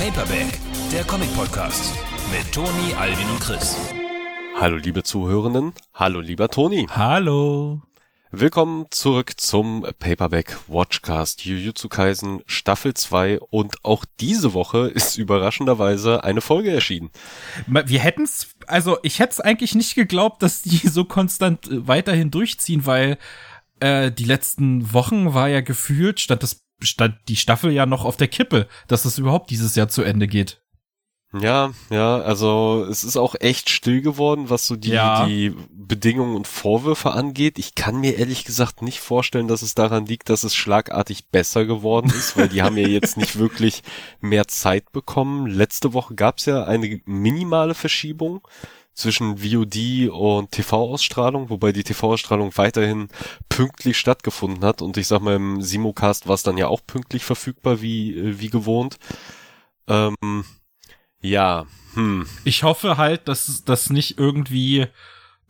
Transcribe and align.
Paperback, 0.00 0.58
der 0.90 1.04
Comic-Podcast 1.04 1.92
mit 2.32 2.50
Toni, 2.54 2.94
Alvin 2.98 3.28
und 3.28 3.38
Chris. 3.38 3.76
Hallo 4.58 4.78
liebe 4.78 5.02
Zuhörenden, 5.02 5.74
hallo 5.92 6.20
lieber 6.20 6.48
Toni. 6.48 6.86
Hallo. 6.88 7.82
Willkommen 8.30 8.86
zurück 8.90 9.38
zum 9.38 9.86
Paperback 9.98 10.56
Watchcast 10.68 11.44
Jujutsu 11.44 11.90
Kaisen 11.90 12.40
Staffel 12.46 12.94
2 12.94 13.40
und 13.40 13.84
auch 13.84 14.06
diese 14.20 14.54
Woche 14.54 14.88
ist 14.88 15.18
überraschenderweise 15.18 16.24
eine 16.24 16.40
Folge 16.40 16.70
erschienen. 16.70 17.10
Wir 17.66 18.00
hätten's, 18.00 18.54
also 18.66 18.96
ich 19.02 19.18
hätte 19.18 19.32
es 19.32 19.40
eigentlich 19.40 19.74
nicht 19.74 19.96
geglaubt, 19.96 20.42
dass 20.42 20.62
die 20.62 20.78
so 20.88 21.04
konstant 21.04 21.70
äh, 21.70 21.86
weiterhin 21.86 22.30
durchziehen, 22.30 22.86
weil 22.86 23.18
äh, 23.80 24.10
die 24.10 24.24
letzten 24.24 24.94
Wochen 24.94 25.34
war 25.34 25.50
ja 25.50 25.60
gefühlt, 25.60 26.20
stand 26.20 26.42
das 26.42 26.62
stand 26.82 27.16
die 27.28 27.36
Staffel 27.36 27.72
ja 27.72 27.86
noch 27.86 28.04
auf 28.04 28.16
der 28.16 28.28
Kippe, 28.28 28.68
dass 28.88 29.04
es 29.04 29.18
überhaupt 29.18 29.50
dieses 29.50 29.74
Jahr 29.76 29.88
zu 29.88 30.02
Ende 30.02 30.26
geht. 30.26 30.60
Ja, 31.32 31.70
ja, 31.90 32.18
also 32.18 32.84
es 32.90 33.04
ist 33.04 33.16
auch 33.16 33.36
echt 33.38 33.70
still 33.70 34.02
geworden, 34.02 34.50
was 34.50 34.66
so 34.66 34.74
die, 34.74 34.90
ja. 34.90 35.26
die 35.26 35.54
Bedingungen 35.70 36.34
und 36.34 36.48
Vorwürfe 36.48 37.12
angeht. 37.12 37.56
Ich 37.60 37.76
kann 37.76 38.00
mir 38.00 38.18
ehrlich 38.18 38.44
gesagt 38.44 38.82
nicht 38.82 38.98
vorstellen, 38.98 39.46
dass 39.46 39.62
es 39.62 39.76
daran 39.76 40.06
liegt, 40.06 40.28
dass 40.28 40.42
es 40.42 40.56
schlagartig 40.56 41.28
besser 41.28 41.66
geworden 41.66 42.10
ist, 42.10 42.36
weil 42.36 42.48
die 42.48 42.62
haben 42.62 42.76
ja 42.76 42.88
jetzt 42.88 43.16
nicht 43.16 43.36
wirklich 43.38 43.84
mehr 44.20 44.48
Zeit 44.48 44.90
bekommen. 44.90 45.46
Letzte 45.46 45.92
Woche 45.92 46.16
gab 46.16 46.38
es 46.38 46.46
ja 46.46 46.64
eine 46.64 47.00
minimale 47.04 47.74
Verschiebung 47.74 48.40
zwischen 48.94 49.38
VOD 49.38 50.10
und 50.10 50.50
TV-Ausstrahlung, 50.50 51.50
wobei 51.50 51.72
die 51.72 51.84
TV-Ausstrahlung 51.84 52.56
weiterhin 52.56 53.08
pünktlich 53.48 53.98
stattgefunden 53.98 54.64
hat. 54.64 54.82
Und 54.82 54.96
ich 54.96 55.06
sag 55.06 55.22
mal, 55.22 55.36
im 55.36 55.62
Simocast 55.62 56.28
war 56.28 56.34
es 56.34 56.42
dann 56.42 56.58
ja 56.58 56.68
auch 56.68 56.80
pünktlich 56.86 57.24
verfügbar, 57.24 57.80
wie, 57.80 58.16
äh, 58.16 58.40
wie 58.40 58.50
gewohnt. 58.50 58.98
Ähm, 59.88 60.44
ja, 61.20 61.66
hm. 61.94 62.26
Ich 62.44 62.62
hoffe 62.62 62.96
halt, 62.96 63.28
dass 63.28 63.64
das 63.64 63.90
nicht 63.90 64.18
irgendwie 64.18 64.86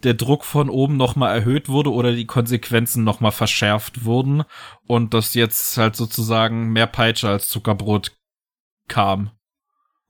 der 0.02 0.14
Druck 0.14 0.44
von 0.44 0.70
oben 0.70 0.96
nochmal 0.96 1.34
erhöht 1.34 1.68
wurde 1.68 1.92
oder 1.92 2.12
die 2.12 2.26
Konsequenzen 2.26 3.04
nochmal 3.04 3.32
verschärft 3.32 4.04
wurden 4.04 4.44
und 4.86 5.12
dass 5.12 5.34
jetzt 5.34 5.76
halt 5.76 5.94
sozusagen 5.94 6.72
mehr 6.72 6.86
Peitsche 6.86 7.28
als 7.28 7.48
Zuckerbrot 7.48 8.12
kam. 8.88 9.30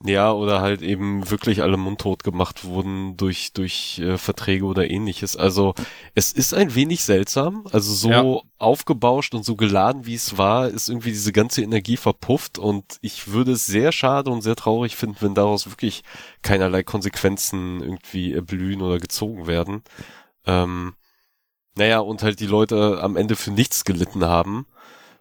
Ja, 0.03 0.33
oder 0.33 0.63
halt 0.63 0.81
eben 0.81 1.31
wirklich 1.31 1.61
alle 1.61 1.77
mundtot 1.77 2.25
gemacht 2.25 2.65
wurden 2.65 3.19
durch, 3.19 3.53
durch 3.53 3.99
äh, 3.99 4.17
Verträge 4.17 4.65
oder 4.65 4.91
ähnliches. 4.91 5.37
Also 5.37 5.75
es 6.15 6.33
ist 6.33 6.55
ein 6.55 6.75
wenig 6.75 7.05
seltsam. 7.05 7.67
Also 7.71 7.93
so 7.93 8.11
ja. 8.11 8.41
aufgebauscht 8.57 9.35
und 9.35 9.45
so 9.45 9.57
geladen, 9.57 10.07
wie 10.07 10.15
es 10.15 10.39
war, 10.39 10.69
ist 10.69 10.89
irgendwie 10.89 11.11
diese 11.11 11.33
ganze 11.33 11.63
Energie 11.63 11.99
verpufft. 11.99 12.59
Und 12.59 12.97
ich 13.03 13.29
würde 13.29 13.53
es 13.53 13.67
sehr 13.67 13.93
schade 13.93 14.31
und 14.31 14.41
sehr 14.41 14.57
traurig 14.57 14.97
finden, 14.97 15.19
wenn 15.21 15.35
daraus 15.35 15.69
wirklich 15.69 16.03
keinerlei 16.41 16.83
Konsequenzen 16.83 17.83
irgendwie 17.83 18.33
erblühen 18.33 18.81
oder 18.81 18.99
gezogen 19.01 19.47
werden. 19.47 19.83
Ähm, 20.47 20.95
naja, 21.77 21.99
und 22.01 22.23
halt 22.23 22.41
die 22.41 22.47
Leute 22.47 23.01
am 23.03 23.17
Ende 23.17 23.37
für 23.37 23.51
nichts 23.51 23.85
gelitten 23.85 24.25
haben. 24.25 24.67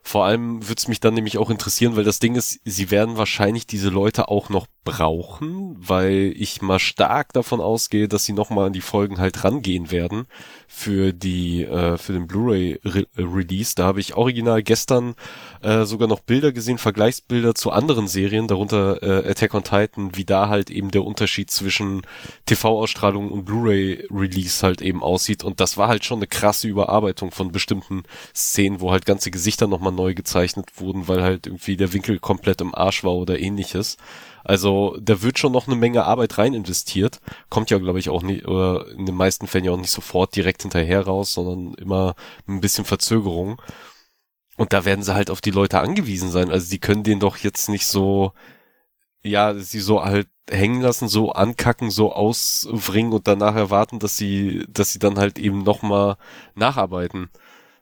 Vor 0.02 0.25
allem 0.25 0.67
würde 0.67 0.80
es 0.80 0.88
mich 0.88 1.00
dann 1.00 1.14
nämlich 1.14 1.38
auch 1.38 1.50
interessieren, 1.50 1.95
weil 1.95 2.03
das 2.03 2.19
Ding 2.19 2.36
ist, 2.36 2.59
sie 2.64 2.89
werden 2.89 3.17
wahrscheinlich 3.17 3.67
diese 3.67 3.89
Leute 3.89 4.30
auch 4.30 4.50
noch 4.50 4.67
brauchen, 4.83 5.75
weil 5.78 6.33
ich 6.36 6.61
mal 6.61 6.80
stark 6.80 7.33
davon 7.33 7.61
ausgehe, 7.61 8.08
dass 8.08 8.25
sie 8.25 8.33
nochmal 8.33 8.67
an 8.67 8.73
die 8.73 8.81
Folgen 8.81 9.20
halt 9.20 9.44
rangehen 9.44 9.92
werden 9.92 10.27
für 10.72 11.14
die 11.14 11.64
äh, 11.64 11.98
für 11.98 12.14
den 12.14 12.28
Blu-ray 12.28 12.80
Re 12.86 13.08
Release. 13.17 13.73
Da 13.75 13.86
habe 13.86 13.99
ich 13.99 14.16
original 14.16 14.61
gestern 14.61 15.16
äh, 15.64 15.83
sogar 15.83 16.08
noch 16.08 16.20
Bilder 16.20 16.52
gesehen, 16.52 16.77
Vergleichsbilder 16.77 17.55
zu 17.55 17.71
anderen 17.71 18.08
Serien, 18.08 18.48
darunter 18.48 19.02
äh, 19.02 19.32
Attack 19.32 19.55
on 19.55 19.64
Titan, 19.64 20.16
wie 20.16 20.26
da 20.26 20.48
halt 20.48 20.70
eben 20.70 20.92
der 20.92 21.04
Unterschied 21.04 21.49
zwischen 21.49 22.04
TV-Ausstrahlung 22.45 23.32
und 23.32 23.45
Blu-ray 23.45 24.08
Release 24.11 24.66
halt 24.66 24.82
eben 24.82 25.02
aussieht. 25.02 25.43
Und 25.43 25.60
das 25.60 25.76
war 25.76 25.88
halt 25.88 26.05
schon 26.05 26.20
eine 26.20 26.27
krasse 26.27 26.67
Überarbeitung 26.67 27.32
von 27.32 27.52
bestimmten 27.52 28.04
Szenen, 28.36 28.80
wo 28.80 28.92
halt 28.92 29.08
ganze 29.08 29.32
Gesichter 29.32 29.66
nochmal 29.66 29.92
neu 29.92 30.14
gezeichnet 30.14 30.80
wurden, 30.80 31.08
weil 31.08 31.23
halt 31.23 31.48
irgendwie 31.48 31.77
der 31.77 31.93
Winkel 31.93 32.20
komplett 32.20 32.61
im 32.61 32.76
Arsch 32.76 33.04
war 33.04 33.16
oder 33.16 33.39
ähnliches. 33.39 33.98
Also 34.44 34.98
da 35.02 35.22
wird 35.22 35.39
schon 35.39 35.52
noch 35.52 35.67
eine 35.67 35.76
Menge 35.76 36.05
Arbeit 36.05 36.38
rein 36.38 36.54
investiert. 36.54 37.20
Kommt 37.50 37.70
ja, 37.70 37.77
glaube 37.77 38.00
ich, 38.00 38.10
auch 38.10 38.23
nicht, 38.23 38.48
oder 38.48 38.88
in 38.92 39.05
den 39.05 39.16
meisten 39.16 39.48
Fällen 39.48 39.66
ja 39.66 39.72
auch 39.72 39.77
nicht 39.77 39.92
sofort 39.92 40.36
direkt 40.36 40.61
hinterher 40.64 41.05
raus, 41.05 41.33
sondern 41.33 41.73
immer 41.76 42.16
ein 42.48 42.61
bisschen 42.61 42.86
Verzögerung. 42.86 43.61
Und 44.58 44.73
da 44.73 44.86
werden 44.86 45.04
sie 45.04 45.14
halt 45.14 45.30
auf 45.30 45.42
die 45.42 45.52
Leute 45.52 45.80
angewiesen 45.80 46.30
sein. 46.30 46.52
Also 46.52 46.70
die 46.70 46.80
können 46.80 47.04
den 47.04 47.20
doch 47.20 47.38
jetzt 47.38 47.70
nicht 47.70 47.86
so, 47.86 48.33
ja, 49.23 49.55
sie 49.55 49.80
so 49.80 50.04
halt 50.04 50.28
hängen 50.49 50.82
lassen, 50.82 51.08
so 51.08 51.32
ankacken, 51.32 51.92
so 51.92 52.14
ausbringen 52.14 53.14
und 53.14 53.28
danach 53.28 53.55
erwarten, 53.55 53.99
dass 53.99 54.17
sie, 54.17 54.66
dass 54.70 54.92
sie 54.94 54.99
dann 54.99 55.17
halt 55.20 55.39
eben 55.39 55.64
nochmal 55.64 56.17
nacharbeiten 56.55 57.30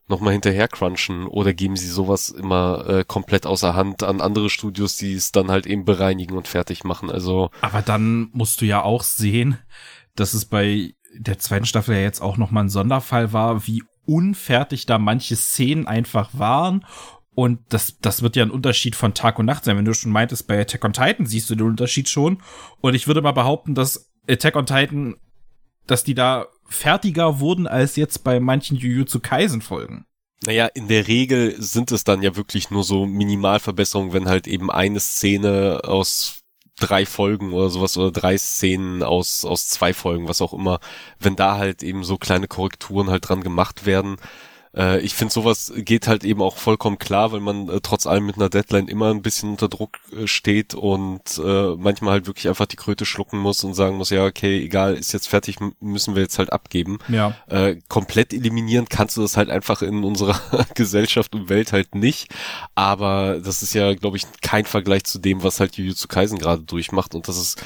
nochmal 0.08 0.34
hinterher 0.34 0.68
crunchen 0.68 1.28
oder 1.28 1.54
geben 1.54 1.76
sie 1.76 1.90
sowas 1.90 2.30
immer 2.30 2.88
äh, 2.88 3.04
komplett 3.06 3.46
außer 3.46 3.76
Hand 3.76 4.04
an 4.04 4.22
andere 4.22 4.50
Studios, 4.50 4.98
die 4.98 5.14
es 5.14 5.32
dann 5.32 5.52
halt 5.52 5.66
eben 5.66 5.86
bereinigen 5.86 6.36
und 6.36 6.48
fertig 6.48 6.84
machen. 6.84 7.12
Also. 7.12 7.50
Aber 7.62 7.82
dann 7.82 8.30
musst 8.32 8.62
du 8.62 8.66
ja 8.66 8.84
auch 8.84 9.04
sehen, 9.04 9.58
dass 10.16 10.34
es 10.34 10.46
bei 10.46 10.94
der 11.16 11.40
zweiten 11.40 11.66
Staffel 11.66 11.96
ja 11.96 12.02
jetzt 12.02 12.22
auch 12.22 12.38
nochmal 12.38 12.66
ein 12.66 12.70
Sonderfall 12.70 13.34
war, 13.34 13.68
wie 13.68 13.84
unfertig 14.06 14.86
da 14.86 14.98
manche 14.98 15.36
Szenen 15.36 15.88
einfach 15.88 16.30
waren. 16.34 16.86
Und 17.36 17.60
das, 17.70 18.00
das 18.00 18.24
wird 18.24 18.36
ja 18.36 18.44
ein 18.44 18.52
Unterschied 18.52 18.96
von 18.96 19.14
Tag 19.14 19.38
und 19.38 19.46
Nacht 19.46 19.66
sein. 19.66 19.78
Wenn 19.78 19.86
du 19.86 19.94
schon 19.94 20.12
meintest, 20.12 20.48
bei 20.48 20.60
Attack 20.60 20.84
on 20.84 20.94
Titan 20.94 21.26
siehst 21.26 21.50
du 21.50 21.56
den 21.56 21.68
Unterschied 21.68 22.10
schon. 22.10 22.42
Und 22.82 22.96
ich 22.96 23.08
würde 23.08 23.22
mal 23.22 23.32
behaupten, 23.32 23.76
dass 23.76 24.10
Attack 24.28 24.56
on 24.56 24.66
Titan, 24.66 25.16
dass 25.86 26.04
die 26.04 26.16
da 26.16 26.48
fertiger 26.68 27.40
wurden 27.40 27.68
als 27.68 27.96
jetzt 27.96 28.24
bei 28.24 28.40
manchen 28.40 28.78
Jujutsu 28.78 29.20
Kaisen 29.20 29.62
Folgen. 29.62 30.06
Naja, 30.46 30.68
in 30.68 30.88
der 30.88 31.08
Regel 31.08 31.56
sind 31.62 31.92
es 31.92 32.04
dann 32.04 32.22
ja 32.22 32.36
wirklich 32.36 32.70
nur 32.70 32.84
so 32.84 33.06
Minimalverbesserungen, 33.06 34.14
wenn 34.14 34.30
halt 34.30 34.48
eben 34.48 34.70
eine 34.70 35.00
Szene 35.00 35.82
aus 35.84 36.44
drei 36.80 37.06
Folgen 37.08 37.54
oder 37.54 37.70
sowas 37.70 37.98
oder 37.98 38.12
drei 38.12 38.38
Szenen 38.38 39.02
aus, 39.02 39.46
aus 39.46 39.68
zwei 39.68 39.94
Folgen, 39.94 40.28
was 40.28 40.42
auch 40.42 40.54
immer, 40.54 40.80
wenn 41.20 41.36
da 41.36 41.58
halt 41.58 41.82
eben 41.82 42.04
so 42.04 42.18
kleine 42.18 42.48
Korrekturen 42.48 43.10
halt 43.10 43.28
dran 43.28 43.42
gemacht 43.42 43.86
werden, 43.88 44.18
äh, 44.76 45.00
ich 45.00 45.16
finde, 45.16 45.34
sowas 45.34 45.74
geht 45.76 46.08
halt 46.08 46.24
eben 46.24 46.42
auch 46.42 46.58
vollkommen 46.58 47.00
klar, 47.00 47.32
weil 47.32 47.40
man 47.40 47.70
äh, 47.70 47.80
trotz 47.82 48.06
allem 48.06 48.26
mit 48.26 48.36
einer 48.36 48.50
Deadline 48.50 48.88
immer 48.88 49.12
ein 49.12 49.22
bisschen 49.22 49.50
unter 49.50 49.70
Druck 49.70 50.00
äh, 50.12 50.28
steht 50.28 50.74
und 50.74 51.22
äh, 51.44 51.76
manchmal 51.76 52.14
halt 52.14 52.28
wirklich 52.28 52.48
einfach 52.48 52.66
die 52.66 52.76
Kröte 52.76 53.06
schlucken 53.06 53.40
muss 53.40 53.64
und 53.64 53.74
sagen 53.74 53.98
muss, 53.98 54.10
ja, 54.10 54.26
okay, 54.26 54.64
egal, 54.64 54.96
ist 54.96 55.14
jetzt 55.14 55.28
fertig, 55.28 55.58
müssen 55.80 56.16
wir 56.16 56.22
jetzt 56.22 56.40
halt 56.40 56.52
abgeben. 56.52 57.00
Ja. 57.08 57.36
Äh, 57.48 57.78
komplett 57.88 58.34
eliminieren 58.34 58.88
kannst 58.90 59.18
du 59.18 59.22
das 59.22 59.38
halt 59.38 59.50
einfach 59.50 59.82
in 59.82 60.04
unserer 60.04 60.40
Gesellschaft 60.76 61.34
und 61.36 61.50
Welt 61.50 61.72
halt 61.72 61.96
nicht. 61.96 62.34
Aber 62.76 63.40
das 63.44 63.64
ist 63.64 63.74
ja, 63.74 63.94
glaube 63.94 64.18
ich, 64.18 64.24
kein 64.42 64.66
Vergleich 64.66 65.04
zu 65.06 65.20
dem, 65.20 65.44
was 65.44 65.60
halt 65.60 65.78
Jujutsu 65.78 66.08
Kaisen 66.08 66.38
gerade 66.38 66.64
durchmacht. 66.64 67.16
Und 67.16 67.28
das 67.28 67.38
ist 67.38 67.62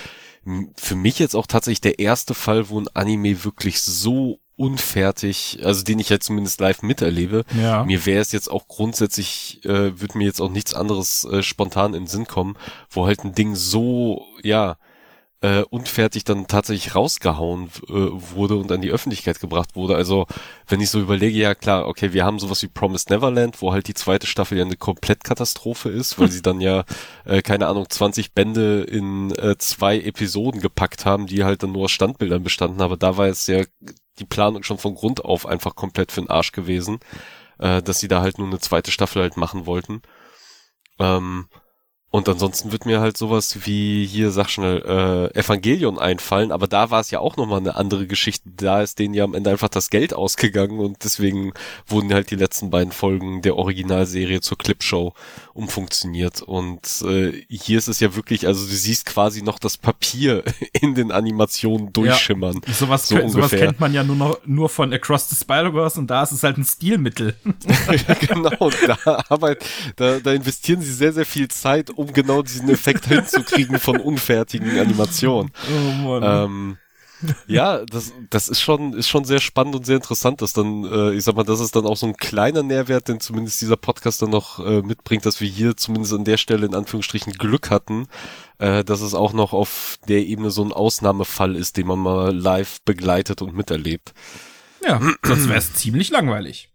für 0.76 0.96
mich 0.96 1.20
jetzt 1.20 1.36
auch 1.36 1.46
tatsächlich 1.46 1.82
der 1.82 2.00
erste 2.00 2.34
Fall, 2.34 2.70
wo 2.70 2.80
ein 2.80 2.88
Anime 2.94 3.44
wirklich 3.44 3.82
so 3.82 4.40
unfertig, 4.62 5.60
also 5.64 5.84
den 5.84 5.98
ich 5.98 6.10
ja 6.10 6.20
zumindest 6.20 6.62
live 6.62 6.84
miterlebe. 6.84 7.46
Ja. 7.60 7.84
Mir 7.84 8.06
wäre 8.06 8.22
es 8.22 8.32
jetzt 8.32 8.52
auch 8.52 8.68
grundsätzlich, 8.68 9.66
äh, 9.66 10.00
würde 10.00 10.20
mir 10.20 10.26
jetzt 10.26 10.40
auch 10.40 10.52
nichts 10.52 10.76
anderes 10.76 11.26
äh, 11.26 11.42
spontan 11.42 11.96
in 11.96 12.04
den 12.04 12.08
Sinn 12.08 12.28
kommen, 12.28 12.56
wo 12.92 13.08
halt 13.08 13.24
ein 13.24 13.34
Ding 13.34 13.56
so, 13.56 14.24
ja, 14.44 14.78
äh, 15.42 15.64
unfertig 15.72 16.24
dann 16.24 16.46
tatsächlich 16.46 16.96
rausgehauen 16.96 17.70
äh, 17.90 17.94
wurde 17.94 18.58
und 18.58 18.72
an 18.72 18.82
die 18.82 18.92
Öffentlichkeit 18.92 19.40
gebracht 19.40 19.76
wurde. 19.76 19.96
Also 19.96 20.28
wenn 20.68 20.82
ich 20.82 20.92
so 20.92 21.00
überlege, 21.00 21.38
ja 21.38 21.56
klar, 21.56 21.88
okay, 21.88 22.14
wir 22.14 22.24
haben 22.24 22.38
sowas 22.38 22.62
wie 22.62 22.68
Promised 22.68 23.10
Neverland, 23.10 23.60
wo 23.60 23.74
halt 23.74 23.88
die 23.88 23.96
zweite 23.96 24.28
Staffel 24.28 24.60
ja 24.60 24.64
eine 24.64 24.78
Komplettkatastrophe 24.78 25.90
ist, 25.90 26.20
weil 26.20 26.30
sie 26.32 26.44
dann 26.44 26.62
ja, 26.62 26.84
äh, 27.26 27.42
keine 27.42 27.68
Ahnung, 27.68 27.88
20 27.90 28.34
Bände 28.34 28.84
in 28.84 29.32
äh, 29.32 29.58
zwei 29.58 30.00
Episoden 30.00 30.62
gepackt 30.62 31.06
haben, 31.06 31.26
die 31.26 31.44
halt 31.44 31.64
dann 31.64 31.72
nur 31.72 31.86
aus 31.86 31.92
Standbildern 31.92 32.44
bestanden. 32.44 32.82
Aber 32.82 32.96
da 32.96 33.18
war 33.18 33.26
es 33.28 33.48
ja 33.48 33.64
die 34.22 34.26
Planung 34.26 34.64
schon 34.64 34.78
von 34.78 34.96
Grund 34.96 35.26
auf 35.26 35.46
einfach 35.46 35.76
komplett 35.76 36.12
für 36.12 36.22
den 36.22 36.30
Arsch 36.30 36.52
gewesen, 36.52 37.00
äh, 37.60 37.82
dass 37.82 38.00
sie 38.00 38.08
da 38.08 38.22
halt 38.22 38.38
nur 38.38 38.48
eine 38.48 38.60
zweite 38.60 38.92
Staffel 38.92 39.22
halt 39.22 39.36
machen 39.38 39.66
wollten. 39.66 40.02
Ähm, 41.00 41.48
und 42.12 42.28
ansonsten 42.28 42.74
wird 42.74 42.86
mir 42.86 43.00
halt 43.00 43.16
sowas 43.16 43.66
wie 43.66 44.06
hier, 44.06 44.32
sag 44.32 44.50
schnell, 44.50 44.82
äh, 45.34 45.40
Evangelion 45.40 45.98
einfallen, 45.98 46.52
aber 46.52 46.68
da 46.68 46.92
war 46.92 47.00
es 47.00 47.10
ja 47.10 47.20
auch 47.20 47.38
nochmal 47.38 47.60
eine 47.60 47.78
andere 47.78 48.06
Geschichte. 48.06 48.50
Da 48.54 48.82
ist 48.82 49.00
denen 49.00 49.14
ja 49.14 49.24
am 49.24 49.34
Ende 49.34 49.50
einfach 49.50 49.70
das 49.70 49.90
Geld 49.90 50.14
ausgegangen 50.14 50.80
und 50.80 51.06
deswegen 51.06 51.54
wurden 51.88 52.14
halt 52.14 52.30
die 52.30 52.36
letzten 52.36 52.70
beiden 52.70 52.92
Folgen 52.92 53.42
der 53.42 53.56
Originalserie 53.56 54.42
zur 54.42 54.58
Clipshow 54.58 55.14
umfunktioniert. 55.54 56.42
Und 56.42 57.02
äh, 57.08 57.46
hier 57.50 57.78
ist 57.78 57.88
es 57.88 58.02
ja 58.02 58.14
wirklich, 58.14 58.46
also 58.46 58.66
du 58.66 58.74
siehst 58.74 59.06
quasi 59.06 59.42
noch 59.42 59.58
das 59.58 59.78
Papier 59.78 60.44
in 60.82 60.96
den 60.96 61.14
Animationen 61.14 61.94
durchschimmern. 61.94 62.60
Ja, 62.68 62.74
sowas, 62.74 63.08
so 63.08 63.26
sowas 63.30 63.52
kennt 63.52 63.80
man 63.80 63.94
ja 63.94 64.04
nur 64.04 64.18
noch 64.18 64.38
nur 64.46 64.68
von 64.68 64.92
Across 64.92 65.30
the 65.30 65.36
Spider-Verse 65.38 65.98
und 65.98 66.08
da 66.08 66.24
ist 66.24 66.34
es 66.34 66.44
halt 66.44 66.58
ein 66.58 66.66
Stilmittel. 66.66 67.36
genau, 68.28 68.70
da, 68.86 69.24
aber 69.30 69.56
da, 69.96 70.20
da 70.20 70.34
investieren 70.34 70.82
sie 70.82 70.94
sehr, 70.94 71.14
sehr 71.14 71.26
viel 71.26 71.48
Zeit, 71.48 71.90
um 72.02 72.14
genau 72.14 72.42
diesen 72.42 72.70
Effekt 72.70 73.06
hinzukriegen 73.06 73.80
von 73.80 73.98
unfertigen 74.00 74.80
Animationen. 74.80 75.52
Oh 75.70 76.20
Mann. 76.20 76.24
Ähm, 76.24 76.78
ja, 77.48 77.86
das, 77.86 78.14
das 78.30 78.50
ist 78.50 78.62
schon, 78.62 78.94
ist 78.94 79.08
schon 79.08 79.26
sehr 79.26 79.40
spannend 79.40 79.76
und 79.76 79.86
sehr 79.86 79.96
interessant, 79.96 80.42
dass 80.42 80.54
dann, 80.54 80.86
äh, 80.86 81.14
ich 81.14 81.24
sag 81.24 81.36
mal, 81.36 81.44
das 81.44 81.60
ist 81.60 81.76
dann 81.76 81.86
auch 81.86 81.98
so 81.98 82.08
ein 82.08 82.18
kleiner 82.18 82.64
Nährwert, 82.64 83.08
den 83.08 83.20
zumindest 83.20 83.62
dieser 83.62 83.78
Podcast 83.78 84.22
dann 84.22 84.32
noch 84.32 84.60
äh, 84.60 84.82
mitbringt, 84.82 85.26
dass 85.26 85.40
wir 85.40 85.48
hier 85.48 85.78
zumindest 85.78 86.14
an 86.14 86.26
der 86.26 86.38
Stelle 86.38 86.66
in 86.66 86.76
Anführungsstrichen 86.76 87.34
Glück 87.34 87.70
hatten, 87.70 88.08
äh, 88.58 88.84
dass 88.84 89.02
es 89.02 89.14
auch 89.14 89.34
noch 89.34 89.54
auf 89.54 89.98
der 90.08 90.26
Ebene 90.26 90.50
so 90.50 90.64
ein 90.64 90.74
Ausnahmefall 90.74 91.56
ist, 91.56 91.78
den 91.78 91.88
man 91.88 92.00
mal 92.00 92.36
live 92.36 92.82
begleitet 92.86 93.42
und 93.42 93.56
miterlebt. 93.56 94.14
ja, 94.86 95.00
sonst 95.24 95.48
wäre 95.48 95.60
es 95.60 95.74
ziemlich 95.74 96.10
langweilig. 96.10 96.70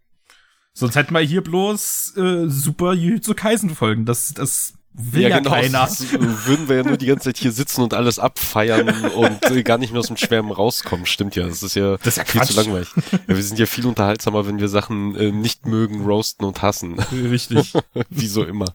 Sonst 0.73 0.95
hätten 0.95 1.13
wir 1.13 1.21
hier 1.21 1.41
bloß 1.41 2.13
äh, 2.17 2.47
super 2.47 2.93
Jujutsu 2.93 3.33
Kaisen 3.33 3.71
Folgen. 3.71 4.05
Das, 4.05 4.33
das 4.33 4.75
will 4.97 5.29
ja, 5.29 5.39
keiner. 5.39 5.79
Das 5.81 6.11
würden 6.11 6.67
wir 6.67 6.77
ja 6.77 6.83
nur 6.83 6.97
die 6.97 7.05
ganze 7.05 7.25
Zeit 7.29 7.37
hier 7.37 7.51
sitzen 7.51 7.81
und 7.81 7.93
alles 7.93 8.19
abfeiern 8.19 8.89
und 9.11 9.63
gar 9.63 9.77
nicht 9.77 9.91
mehr 9.91 9.99
aus 9.99 10.07
dem 10.07 10.17
Schwärmen 10.17 10.51
rauskommen. 10.51 11.05
Stimmt 11.05 11.35
ja, 11.35 11.47
das 11.47 11.63
ist 11.63 11.75
ja, 11.75 11.97
Das 11.97 12.07
ist 12.07 12.17
ja 12.17 12.25
viel 12.25 12.41
Quatsch. 12.41 12.51
zu 12.51 12.55
langweilig. 12.55 12.89
Ja, 13.11 13.35
wir 13.35 13.43
sind 13.43 13.59
ja 13.59 13.67
viel 13.67 13.85
unterhaltsamer, 13.85 14.47
wenn 14.47 14.59
wir 14.59 14.67
Sachen 14.67 15.15
äh, 15.15 15.31
nicht 15.31 15.65
mögen, 15.65 16.03
roasten 16.05 16.45
und 16.45 16.61
hassen. 16.61 16.99
Richtig. 17.11 17.73
Wie 18.09 18.27
so 18.27 18.43
immer. 18.43 18.67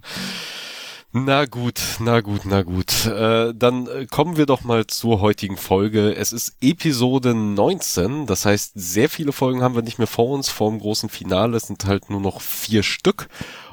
Na 1.15 1.45
gut, 1.45 1.79
na 2.01 2.21
gut, 2.21 2.43
na 2.47 2.63
gut. 2.63 3.05
Äh, 3.05 3.53
dann 3.55 3.87
äh, 3.87 4.07
kommen 4.07 4.39
wir 4.39 4.47
doch 4.47 4.63
mal 4.65 4.87
zur 4.87 5.21
heutigen 5.21 5.59
Folge. 5.59 6.15
Es 6.17 6.33
ist 6.33 6.57
Episode 6.63 7.35
19, 7.35 8.25
das 8.25 8.47
heißt, 8.47 8.73
sehr 8.75 9.11
viele 9.11 9.33
Folgen 9.33 9.63
haben 9.63 9.75
wir 9.75 9.83
nicht 9.83 9.99
mehr 9.99 10.07
vor 10.07 10.31
uns, 10.31 10.49
vor 10.49 10.71
dem 10.71 10.79
großen 10.79 11.11
Finale. 11.11 11.59
Es 11.59 11.67
sind 11.67 11.85
halt 11.85 12.09
nur 12.09 12.21
noch 12.21 12.41
vier 12.41 12.83
Stück. 12.83 13.29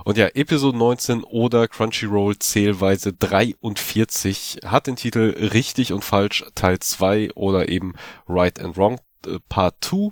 Und 0.10 0.18
ja, 0.18 0.26
Episode 0.34 0.76
19 0.76 1.24
oder 1.24 1.68
Crunchyroll 1.68 2.40
Zählweise 2.40 3.14
43 3.14 4.62
hat 4.66 4.88
den 4.88 4.96
Titel 4.96 5.36
Richtig 5.54 5.94
und 5.94 6.04
Falsch 6.04 6.44
Teil 6.56 6.80
2 6.80 7.34
oder 7.36 7.70
eben 7.70 7.94
Right 8.28 8.60
and 8.60 8.76
Wrong 8.76 9.00
äh, 9.28 9.38
Part 9.50 9.76
2. 9.86 10.10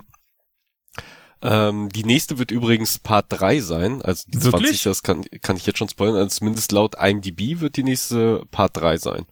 Ähm, 1.42 1.88
die 1.88 2.04
nächste 2.04 2.38
wird 2.38 2.52
übrigens 2.52 3.00
Part 3.00 3.26
3 3.30 3.58
sein, 3.58 4.00
also 4.02 4.22
die 4.28 4.40
Wirklich? 4.40 4.82
20, 4.82 4.82
das 4.84 5.02
kann, 5.02 5.24
kann 5.42 5.56
ich 5.56 5.66
jetzt 5.66 5.78
schon 5.80 5.88
spoilern, 5.88 6.14
also 6.14 6.28
zumindest 6.28 6.70
laut 6.70 6.94
IMDb 6.94 7.58
wird 7.58 7.76
die 7.76 7.82
nächste 7.82 8.44
Part 8.52 8.76
3 8.76 8.98
sein. 8.98 9.26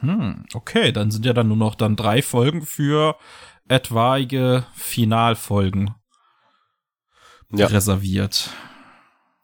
Hm, 0.00 0.44
okay, 0.54 0.90
dann 0.90 1.12
sind 1.12 1.24
ja 1.24 1.34
dann 1.34 1.46
nur 1.46 1.56
noch 1.56 1.76
dann 1.76 1.94
drei 1.94 2.20
Folgen 2.20 2.66
für 2.66 3.16
etwaige 3.68 4.66
Finalfolgen 4.74 5.94
Ja. 7.52 7.68
reserviert. 7.68 8.50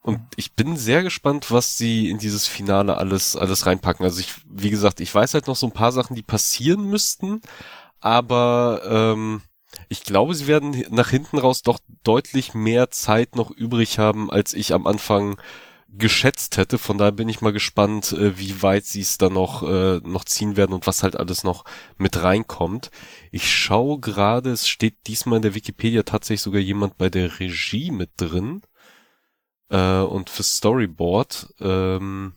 Und 0.05 0.21
ich 0.37 0.53
bin 0.53 0.77
sehr 0.77 1.03
gespannt, 1.03 1.51
was 1.51 1.79
sie 1.79 2.11
in 2.11 2.19
dieses 2.19 2.47
Finale 2.47 2.99
alles, 2.99 3.37
alles 3.37 3.65
reinpacken. 3.65 4.05
Also 4.05 4.21
ich, 4.21 4.35
wie 4.47 4.69
gesagt, 4.69 5.01
ich 5.01 5.15
weiß 5.15 5.33
halt 5.33 5.47
noch 5.47 5.56
so 5.56 5.67
ein 5.67 5.73
paar 5.73 5.93
Sachen, 5.93 6.15
die 6.15 6.23
passieren 6.23 6.91
müssten, 6.91 7.41
aber 8.01 8.83
ähm, 8.85 9.41
ich 9.89 10.03
glaube, 10.05 10.35
sie 10.35 10.47
werden 10.47 10.85
nach 10.91 11.09
hinten 11.09 11.39
raus 11.39 11.62
doch 11.62 11.79
deutlich 12.03 12.53
mehr 12.53 12.91
Zeit 12.91 13.35
noch 13.35 13.51
übrig 13.51 13.99
haben, 13.99 14.31
als 14.31 14.53
ich 14.53 14.75
am 14.75 14.87
Anfang 14.87 15.41
geschätzt 15.89 16.59
hätte. 16.59 16.77
Von 16.77 16.99
daher 16.99 17.12
bin 17.12 17.31
ich 17.31 17.41
mal 17.41 17.55
gespannt, 17.55 18.12
äh, 18.12 18.39
wie 18.39 18.62
weit 18.62 18.85
sie 18.85 19.00
es 19.00 19.17
dann 19.17 19.33
noch, 19.33 19.62
äh, 19.62 20.00
noch 20.05 20.27
ziehen 20.27 20.59
werden 20.59 20.75
und 20.75 20.87
was 20.87 21.03
halt 21.03 21.17
alles 21.17 21.45
noch 21.45 21.65
mit 21.97 22.23
reinkommt. 22.23 22.91
Ich 23.33 23.50
schaue 23.50 24.00
gerade, 24.00 24.50
es 24.50 24.69
steht 24.69 25.07
diesmal 25.07 25.37
in 25.37 25.43
der 25.43 25.55
Wikipedia 25.55 26.03
tatsächlich 26.03 26.43
sogar 26.43 26.61
jemand 26.61 26.99
bei 26.99 27.09
der 27.09 27.41
Regie 27.41 27.91
mit 27.91 28.11
drin. 28.19 28.61
Äh, 29.70 30.00
und 30.00 30.31
für 30.31 30.43
Storyboard 30.43 31.55
ähm, 31.61 32.34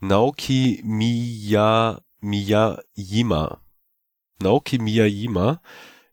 Naoki 0.00 0.80
Miya, 0.84 2.00
Miyajima. 2.20 3.60
Naoki 4.40 4.78
Miyajima. 4.78 5.60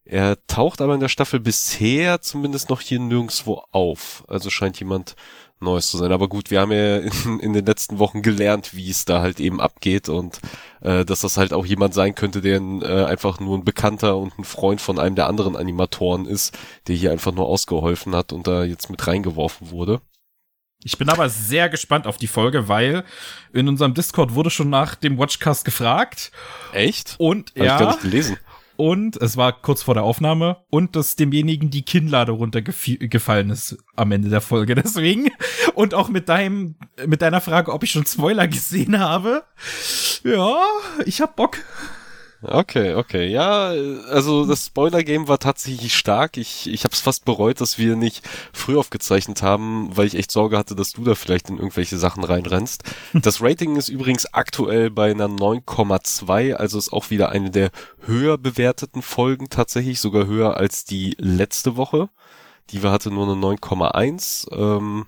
Er 0.03 0.37
taucht 0.45 0.81
aber 0.81 0.93
in 0.93 0.99
der 0.99 1.09
Staffel 1.09 1.39
bisher 1.39 2.21
zumindest 2.21 2.69
noch 2.69 2.81
hier 2.81 2.99
nirgendswo 2.99 3.63
auf. 3.71 4.23
Also 4.27 4.51
scheint 4.51 4.79
jemand 4.79 5.15
Neues 5.59 5.89
zu 5.89 5.97
sein. 5.97 6.11
Aber 6.11 6.27
gut, 6.27 6.51
wir 6.51 6.61
haben 6.61 6.71
ja 6.71 6.97
in, 6.97 7.39
in 7.39 7.53
den 7.53 7.65
letzten 7.65 7.99
Wochen 7.99 8.21
gelernt, 8.21 8.75
wie 8.75 8.89
es 8.89 9.05
da 9.05 9.21
halt 9.21 9.39
eben 9.39 9.61
abgeht 9.61 10.09
und 10.09 10.39
äh, 10.81 11.05
dass 11.05 11.21
das 11.21 11.37
halt 11.37 11.53
auch 11.53 11.65
jemand 11.65 11.93
sein 11.93 12.15
könnte, 12.15 12.41
der 12.41 12.61
äh, 12.61 13.05
einfach 13.05 13.39
nur 13.39 13.57
ein 13.57 13.65
Bekannter 13.65 14.17
und 14.17 14.37
ein 14.37 14.43
Freund 14.43 14.81
von 14.81 14.99
einem 14.99 15.15
der 15.15 15.27
anderen 15.27 15.55
Animatoren 15.55 16.25
ist, 16.25 16.57
der 16.87 16.95
hier 16.95 17.11
einfach 17.11 17.33
nur 17.33 17.47
ausgeholfen 17.47 18.15
hat 18.15 18.33
und 18.33 18.47
da 18.47 18.63
jetzt 18.63 18.89
mit 18.89 19.05
reingeworfen 19.05 19.71
wurde. 19.71 20.01
Ich 20.87 20.99
bin 20.99 21.09
aber 21.09 21.29
sehr 21.29 21.67
gespannt 21.67 22.05
auf 22.05 22.17
die 22.17 22.27
Folge, 22.27 22.67
weil 22.67 23.03
in 23.53 23.67
unserem 23.67 23.95
Discord 23.95 24.35
wurde 24.35 24.51
schon 24.51 24.69
nach 24.69 24.93
dem 24.93 25.17
Watchcast 25.17 25.65
gefragt 25.65 26.31
Echt? 26.73 27.15
und 27.17 27.49
Hab 27.57 27.63
ich 27.63 27.67
gar 27.67 27.87
nicht 27.87 28.01
gelesen. 28.01 28.37
und 28.75 29.17
es 29.17 29.35
war 29.35 29.51
kurz 29.51 29.81
vor 29.81 29.95
der 29.95 30.03
Aufnahme 30.03 30.57
und 30.69 30.95
dass 30.95 31.15
demjenigen 31.15 31.71
die 31.71 31.81
Kinnlade 31.81 32.33
runtergefallen 32.33 33.49
ist 33.49 33.77
am 33.95 34.11
Ende 34.11 34.29
der 34.29 34.41
Folge. 34.41 34.75
Deswegen 34.83 35.31
und 35.73 35.95
auch 35.95 36.07
mit 36.07 36.29
deinem 36.29 36.75
mit 37.07 37.23
deiner 37.23 37.41
Frage, 37.41 37.73
ob 37.73 37.81
ich 37.81 37.89
schon 37.89 38.05
Spoiler 38.05 38.47
gesehen 38.47 38.99
habe. 38.99 39.43
Ja, 40.23 40.55
ich 41.07 41.19
hab 41.19 41.35
Bock. 41.35 41.57
Okay, 42.47 42.93
okay. 42.93 43.27
Ja, 43.27 43.69
also 44.09 44.45
das 44.45 44.67
Spoiler-Game 44.67 45.27
war 45.27 45.39
tatsächlich 45.39 45.95
stark. 45.95 46.37
Ich, 46.37 46.69
ich 46.69 46.83
habe 46.83 46.93
es 46.93 47.01
fast 47.01 47.25
bereut, 47.25 47.61
dass 47.61 47.77
wir 47.77 47.95
nicht 47.95 48.27
früh 48.53 48.77
aufgezeichnet 48.77 49.41
haben, 49.41 49.95
weil 49.95 50.07
ich 50.07 50.15
echt 50.15 50.31
Sorge 50.31 50.57
hatte, 50.57 50.75
dass 50.75 50.91
du 50.91 51.03
da 51.03 51.15
vielleicht 51.15 51.49
in 51.49 51.57
irgendwelche 51.57 51.97
Sachen 51.97 52.23
reinrennst. 52.23 52.83
Das 53.13 53.41
Rating 53.41 53.75
ist 53.75 53.89
übrigens 53.89 54.25
aktuell 54.33 54.91
bei 54.91 55.09
einer 55.09 55.27
9,2, 55.27 56.53
also 56.53 56.77
ist 56.77 56.93
auch 56.93 57.09
wieder 57.09 57.29
eine 57.29 57.49
der 57.49 57.71
höher 58.05 58.37
bewerteten 58.37 59.01
Folgen 59.01 59.49
tatsächlich, 59.49 59.99
sogar 59.99 60.27
höher 60.27 60.57
als 60.57 60.85
die 60.85 61.15
letzte 61.17 61.75
Woche. 61.75 62.09
Die 62.69 62.83
war 62.83 62.91
hatte 62.91 63.11
nur 63.11 63.25
eine 63.25 63.39
9,1. 63.41 64.51
Ähm, 64.51 65.05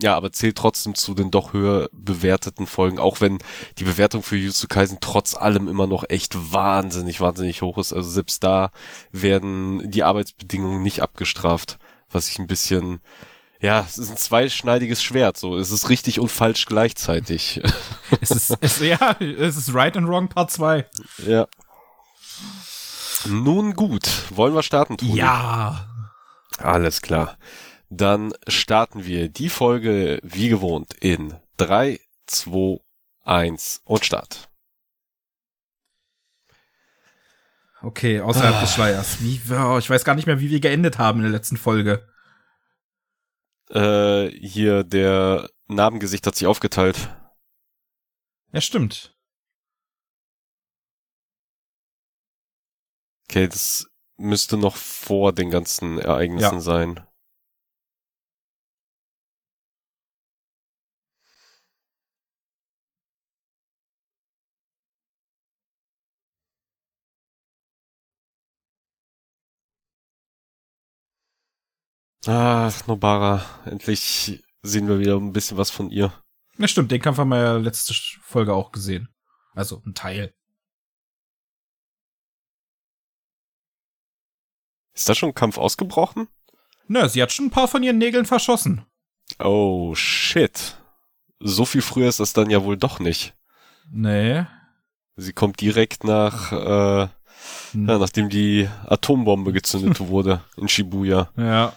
ja, 0.00 0.16
aber 0.16 0.32
zählt 0.32 0.56
trotzdem 0.56 0.94
zu 0.94 1.14
den 1.14 1.30
doch 1.30 1.52
höher 1.52 1.88
bewerteten 1.92 2.66
Folgen, 2.66 2.98
auch 2.98 3.20
wenn 3.20 3.38
die 3.78 3.84
Bewertung 3.84 4.22
für 4.22 4.36
Jujutsu 4.36 4.66
Kaisen 4.68 4.98
trotz 5.00 5.34
allem 5.34 5.68
immer 5.68 5.86
noch 5.86 6.04
echt 6.08 6.52
wahnsinnig, 6.52 7.20
wahnsinnig 7.20 7.62
hoch 7.62 7.78
ist. 7.78 7.92
Also 7.92 8.08
selbst 8.08 8.42
da 8.42 8.70
werden 9.10 9.90
die 9.90 10.02
Arbeitsbedingungen 10.02 10.82
nicht 10.82 11.02
abgestraft, 11.02 11.78
was 12.10 12.28
ich 12.28 12.38
ein 12.38 12.46
bisschen, 12.46 13.00
ja, 13.60 13.84
es 13.86 13.98
ist 13.98 14.10
ein 14.10 14.16
zweischneidiges 14.16 15.02
Schwert, 15.02 15.36
so. 15.36 15.56
Es 15.56 15.70
ist 15.70 15.88
richtig 15.88 16.18
und 16.18 16.30
falsch 16.30 16.66
gleichzeitig. 16.66 17.60
Es 18.20 18.30
ist 18.30 18.56
es, 18.60 18.80
ja, 18.80 19.16
es 19.20 19.56
ist 19.56 19.74
Right 19.74 19.96
and 19.96 20.08
Wrong 20.08 20.28
Part 20.28 20.50
2. 20.50 20.86
ja. 21.26 21.46
Nun 23.24 23.74
gut, 23.74 24.08
wollen 24.30 24.52
wir 24.52 24.64
starten, 24.64 24.96
Toni? 24.96 25.14
Ja. 25.14 25.86
Alles 26.58 27.02
klar. 27.02 27.36
Dann 27.94 28.32
starten 28.48 29.04
wir 29.04 29.28
die 29.28 29.50
Folge 29.50 30.18
wie 30.22 30.48
gewohnt 30.48 30.94
in 30.94 31.34
3, 31.58 32.00
2, 32.26 32.80
1 33.20 33.82
und 33.84 34.02
Start. 34.06 34.48
Okay, 37.82 38.20
außerhalb 38.22 38.54
Ah. 38.56 38.60
des 38.62 38.72
Schleiers. 38.72 39.20
Wie, 39.20 39.38
oh, 39.52 39.76
ich 39.76 39.90
weiß 39.90 40.04
gar 40.04 40.14
nicht 40.14 40.24
mehr, 40.26 40.40
wie 40.40 40.48
wir 40.48 40.60
geendet 40.60 40.96
haben 40.96 41.18
in 41.18 41.24
der 41.24 41.32
letzten 41.32 41.58
Folge. 41.58 42.08
Äh, 43.68 44.28
hier 44.38 44.84
der 44.84 45.50
Narbengesicht 45.66 46.26
hat 46.26 46.34
sich 46.34 46.46
aufgeteilt. 46.46 47.10
Ja, 48.52 48.62
stimmt. 48.62 49.14
Okay, 53.28 53.48
das 53.48 53.86
müsste 54.16 54.56
noch 54.56 54.76
vor 54.76 55.34
den 55.34 55.50
ganzen 55.50 55.98
Ereignissen 55.98 56.54
Ja. 56.56 56.60
sein. 56.60 57.06
Ach, 72.26 72.86
Nobara, 72.86 73.44
endlich 73.64 74.42
sehen 74.62 74.88
wir 74.88 75.00
wieder 75.00 75.16
ein 75.16 75.32
bisschen 75.32 75.56
was 75.58 75.70
von 75.70 75.90
ihr. 75.90 76.12
Ja, 76.58 76.68
stimmt. 76.68 76.90
Den 76.90 77.00
Kampf 77.02 77.18
haben 77.18 77.30
wir 77.30 77.38
ja 77.42 77.56
letzte 77.56 77.94
Folge 78.22 78.54
auch 78.54 78.70
gesehen. 78.72 79.08
Also 79.54 79.82
ein 79.84 79.94
Teil. 79.94 80.32
Ist 84.94 85.08
da 85.08 85.14
schon 85.14 85.30
ein 85.30 85.34
Kampf 85.34 85.58
ausgebrochen? 85.58 86.28
Na, 86.86 87.08
sie 87.08 87.22
hat 87.22 87.32
schon 87.32 87.46
ein 87.46 87.50
paar 87.50 87.68
von 87.68 87.82
ihren 87.82 87.98
Nägeln 87.98 88.26
verschossen. 88.26 88.84
Oh, 89.38 89.94
shit. 89.94 90.76
So 91.40 91.64
viel 91.64 91.82
früher 91.82 92.08
ist 92.08 92.20
das 92.20 92.34
dann 92.34 92.50
ja 92.50 92.62
wohl 92.62 92.76
doch 92.76 93.00
nicht. 93.00 93.34
Nee. 93.90 94.44
Sie 95.16 95.32
kommt 95.32 95.60
direkt 95.60 96.04
nach, 96.04 96.52
äh, 96.52 97.08
Hm. 97.72 97.88
ja, 97.88 97.98
nachdem 97.98 98.28
die 98.28 98.68
Atombombe 98.86 99.52
gezündet 99.52 99.98
wurde 100.08 100.44
in 100.56 100.68
Shibuya. 100.68 101.32
Ja. 101.36 101.72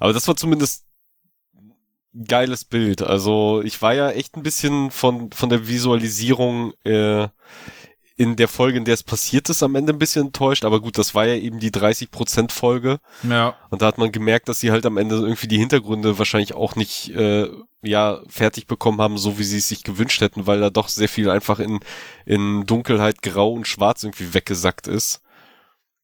Aber 0.00 0.12
das 0.12 0.26
war 0.28 0.36
zumindest 0.36 0.84
ein 2.14 2.24
geiles 2.24 2.64
Bild. 2.64 3.02
Also 3.02 3.62
ich 3.64 3.80
war 3.82 3.94
ja 3.94 4.10
echt 4.10 4.36
ein 4.36 4.42
bisschen 4.42 4.90
von, 4.90 5.30
von 5.32 5.48
der 5.48 5.68
Visualisierung 5.68 6.72
äh, 6.84 7.28
in 8.18 8.36
der 8.36 8.48
Folge, 8.48 8.78
in 8.78 8.86
der 8.86 8.94
es 8.94 9.02
passiert 9.02 9.50
ist, 9.50 9.62
am 9.62 9.74
Ende 9.74 9.92
ein 9.92 9.98
bisschen 9.98 10.26
enttäuscht. 10.26 10.64
Aber 10.64 10.80
gut, 10.80 10.96
das 10.96 11.14
war 11.14 11.26
ja 11.26 11.34
eben 11.34 11.58
die 11.58 11.70
30% 11.70 12.50
Folge. 12.50 12.98
Ja. 13.22 13.54
Und 13.68 13.82
da 13.82 13.86
hat 13.86 13.98
man 13.98 14.10
gemerkt, 14.10 14.48
dass 14.48 14.58
sie 14.58 14.70
halt 14.70 14.86
am 14.86 14.96
Ende 14.96 15.16
irgendwie 15.16 15.48
die 15.48 15.58
Hintergründe 15.58 16.18
wahrscheinlich 16.18 16.54
auch 16.54 16.76
nicht 16.76 17.10
äh, 17.14 17.48
ja 17.82 18.22
fertig 18.28 18.66
bekommen 18.66 19.02
haben, 19.02 19.18
so 19.18 19.38
wie 19.38 19.44
sie 19.44 19.58
es 19.58 19.68
sich 19.68 19.84
gewünscht 19.84 20.22
hätten, 20.22 20.46
weil 20.46 20.60
da 20.60 20.70
doch 20.70 20.88
sehr 20.88 21.10
viel 21.10 21.28
einfach 21.28 21.58
in, 21.58 21.80
in 22.24 22.64
Dunkelheit, 22.64 23.20
Grau 23.20 23.52
und 23.52 23.66
Schwarz 23.66 24.02
irgendwie 24.02 24.32
weggesackt 24.32 24.88
ist. 24.88 25.20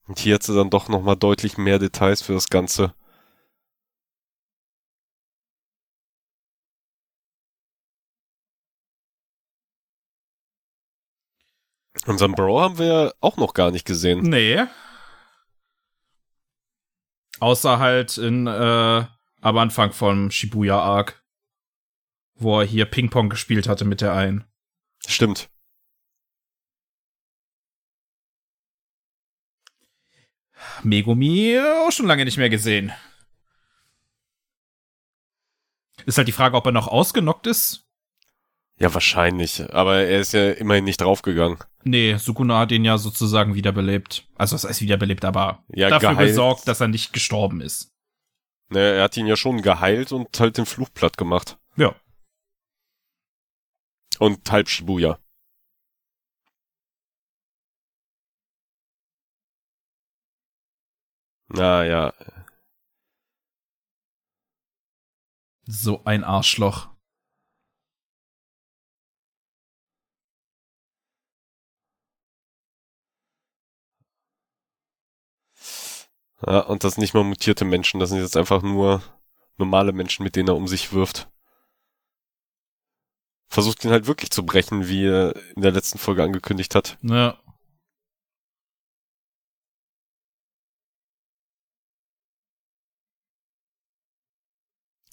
Und 0.07 0.19
hier 0.19 0.35
hat 0.35 0.43
sie 0.43 0.55
dann 0.55 0.69
doch 0.69 0.89
nochmal 0.89 1.17
deutlich 1.17 1.57
mehr 1.57 1.79
Details 1.79 2.21
für 2.21 2.35
das 2.35 2.51
Ganze. 2.51 2.93
Unseren 12.07 12.33
Bro 12.33 12.61
haben 12.61 12.79
wir 12.79 13.15
auch 13.21 13.37
noch 13.37 13.55
gar 13.55 13.71
nicht 13.71 13.87
gesehen. 13.87 14.23
Nee. 14.23 14.65
Außer 17.39 17.79
halt 17.79 18.19
in, 18.19 18.47
äh, 18.47 19.05
am 19.41 19.59
Anfang 19.59 19.93
vom 19.93 20.31
Shibuya 20.31 20.79
Arc. 20.79 21.23
Wo 22.35 22.61
er 22.61 22.67
hier 22.67 22.87
Ping-Pong 22.87 23.29
gespielt 23.29 23.69
hatte 23.69 23.85
mit 23.85 24.01
der 24.01 24.15
einen. 24.15 24.45
Stimmt. 25.07 25.49
Megumi 30.83 31.59
auch 31.87 31.93
schon 31.93 32.07
lange 32.07 32.25
nicht 32.25 32.39
mehr 32.39 32.51
gesehen. 32.51 32.93
Ist 36.05 36.19
halt 36.19 36.27
die 36.29 36.33
Frage, 36.33 36.57
ob 36.57 36.67
er 36.67 36.73
noch 36.73 36.89
ausgenockt 36.89 37.47
ist. 37.47 37.87
Ja, 38.83 38.93
wahrscheinlich. 38.93 39.73
Aber 39.73 39.99
er 39.99 40.19
ist 40.19 40.33
ja 40.33 40.51
immerhin 40.51 40.83
nicht 40.85 41.01
draufgegangen. 41.01 41.57
Nee, 41.85 42.17
Sukuna 42.17 42.59
hat 42.59 42.73
ihn 42.73 42.85
ja 42.85 42.99
sozusagen 42.99 43.55
wiederbelebt. 43.55 44.27
Also 44.35 44.57
das 44.57 44.65
heißt 44.65 44.81
wiederbelebt, 44.81 45.25
aber 45.25 45.63
Ja, 45.69 45.89
dafür 45.89 46.11
geheilt. 46.11 46.29
gesorgt, 46.31 46.67
dass 46.67 46.81
er 46.81 46.89
nicht 46.89 47.13
gestorben 47.13 47.61
ist. 47.61 47.93
Naja, 48.71 48.95
er 48.95 49.03
hat 49.05 49.17
ihn 49.17 49.29
ja 49.29 49.37
schon 49.37 49.63
geheilt 49.63 50.11
und 50.11 50.41
halt 50.41 50.59
den 50.59 50.67
Fluch 50.67 50.89
platt 50.93 51.17
gemacht. 51.17 51.59
Ja. 51.77 51.95
Und 54.19 54.51
halb 54.51 54.69
Shibuya. 54.69 55.21
Naja, 61.49 62.13
So 65.67 66.05
ein 66.05 66.25
Arschloch. 66.25 66.92
Ja, 76.47 76.61
und 76.61 76.85
das 76.85 76.95
sind 76.95 77.03
nicht 77.03 77.15
mal 77.15 77.25
mutierte 77.25 77.65
Menschen, 77.65 78.01
das 78.01 78.11
sind 78.11 78.21
jetzt 78.21 78.37
einfach 78.37 78.63
nur 78.63 79.03
normale 79.59 79.93
Menschen, 79.93 80.25
mit 80.25 80.37
denen 80.37 80.49
er 80.49 80.57
um 80.57 80.69
sich 80.69 80.93
wirft. 80.93 81.29
Versucht 83.49 83.85
ihn 83.85 83.91
halt 83.91 84.07
wirklich 84.07 84.31
zu 84.31 84.47
brechen, 84.47 84.89
wie 84.89 85.07
er 85.07 85.37
in 85.55 85.63
der 85.63 85.73
letzten 85.73 85.99
Folge 85.99 86.23
angekündigt 86.23 86.75
hat. 86.75 86.97
Ja. 87.03 87.39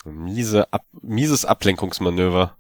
Miese 0.05 0.71
Ab 0.71 0.85
mieses 1.01 1.45
Ablenkungsmanöver. 1.45 2.57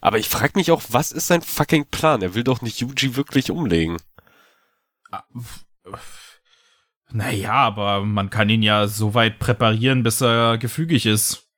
Aber 0.00 0.18
ich 0.18 0.28
frag 0.28 0.56
mich 0.56 0.70
auch, 0.70 0.82
was 0.88 1.12
ist 1.12 1.26
sein 1.26 1.42
fucking 1.42 1.86
Plan? 1.86 2.22
Er 2.22 2.34
will 2.34 2.44
doch 2.44 2.62
nicht 2.62 2.80
Yuji 2.80 3.16
wirklich 3.16 3.50
umlegen. 3.50 3.98
Ah, 5.10 5.24
Naja, 7.12 7.52
aber 7.52 8.04
man 8.04 8.30
kann 8.30 8.48
ihn 8.48 8.62
ja 8.62 8.86
so 8.86 9.14
weit 9.14 9.38
präparieren, 9.38 10.02
bis 10.02 10.20
er 10.20 10.58
gefügig 10.58 11.06
ist. 11.06 11.48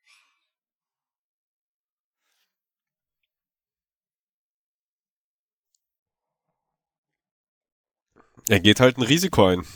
Er 8.49 8.61
geht 8.61 8.81
halt 8.81 8.99
ein 8.99 9.03
Risiko 9.03 9.47
ein. 9.47 9.67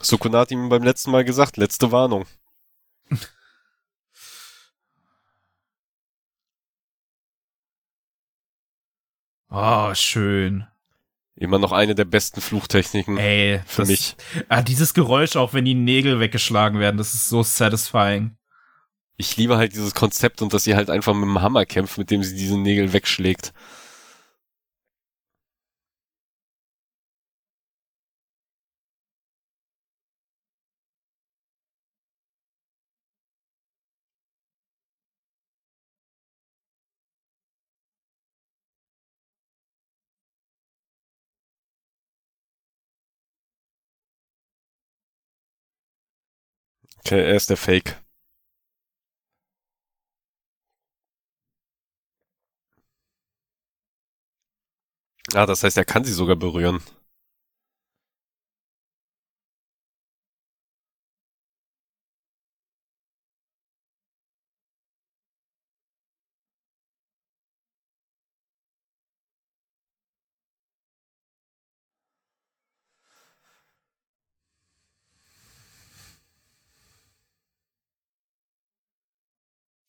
Sukuna 0.00 0.40
hat 0.40 0.50
ihm 0.50 0.68
beim 0.68 0.82
letzten 0.82 1.10
Mal 1.10 1.24
gesagt, 1.24 1.56
letzte 1.56 1.92
Warnung. 1.92 2.26
Oh, 9.50 9.94
schön. 9.94 10.66
Immer 11.44 11.58
noch 11.58 11.72
eine 11.72 11.94
der 11.94 12.04
besten 12.06 12.40
Fluchtechniken 12.40 13.18
Ey, 13.18 13.60
für 13.66 13.82
das, 13.82 13.88
mich. 13.88 14.16
Ah, 14.48 14.62
dieses 14.62 14.94
Geräusch, 14.94 15.36
auch 15.36 15.52
wenn 15.52 15.64
die 15.64 15.74
Nägel 15.74 16.20
weggeschlagen 16.20 16.80
werden, 16.80 16.96
das 16.96 17.14
ist 17.14 17.28
so 17.28 17.42
satisfying. 17.42 18.36
Ich 19.16 19.36
liebe 19.36 19.56
halt 19.56 19.72
dieses 19.74 19.94
Konzept 19.94 20.42
und 20.42 20.52
dass 20.52 20.64
sie 20.64 20.74
halt 20.74 20.90
einfach 20.90 21.14
mit 21.14 21.24
dem 21.24 21.40
Hammer 21.40 21.66
kämpft, 21.66 21.98
mit 21.98 22.10
dem 22.10 22.24
sie 22.24 22.34
diese 22.34 22.58
Nägel 22.58 22.92
wegschlägt. 22.92 23.52
Okay, 47.06 47.20
er 47.20 47.36
ist 47.36 47.50
der 47.50 47.56
Fake. 47.56 47.96
Ah, 55.34 55.44
das 55.46 55.62
heißt, 55.62 55.76
er 55.76 55.84
kann 55.84 56.04
sie 56.04 56.12
sogar 56.14 56.36
berühren. 56.36 56.80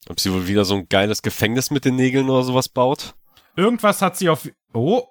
Ob 0.09 0.19
sie 0.19 0.31
wohl 0.31 0.47
wieder 0.47 0.65
so 0.65 0.75
ein 0.75 0.89
geiles 0.89 1.21
Gefängnis 1.21 1.71
mit 1.71 1.85
den 1.85 1.95
Nägeln 1.95 2.29
oder 2.29 2.43
sowas 2.43 2.69
baut? 2.69 3.15
Irgendwas 3.55 4.01
hat 4.01 4.17
sie 4.17 4.29
auf. 4.29 4.47
Oh. 4.73 5.07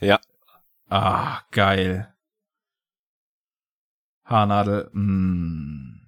Ja. 0.00 0.20
Ah, 0.88 1.42
geil. 1.50 2.14
Haarnadel. 4.24 4.90
Mm. 4.92 6.03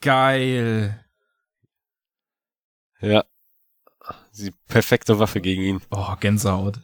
Geil. 0.00 1.04
Ja. 3.00 3.24
Die 4.36 4.52
perfekte 4.68 5.18
Waffe 5.18 5.40
gegen 5.40 5.62
ihn. 5.62 5.80
Oh, 5.90 6.14
Gänsehaut. 6.18 6.80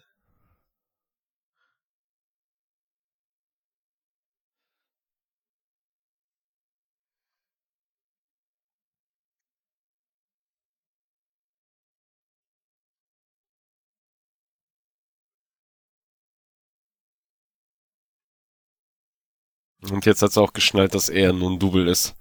Und 19.83 20.07
jetzt 20.07 20.23
hat 20.23 20.31
es 20.31 20.39
auch 20.39 20.53
geschnallt, 20.53 20.95
dass 20.95 21.09
er 21.09 21.33
nun 21.33 21.59
Double 21.59 21.89
ist. 21.89 22.15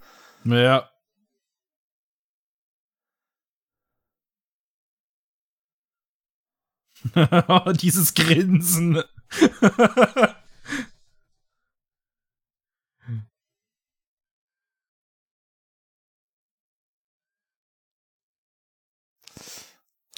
Ja. 0.43 0.89
Oh, 7.47 7.71
dieses 7.71 8.13
Grinsen. 8.15 9.03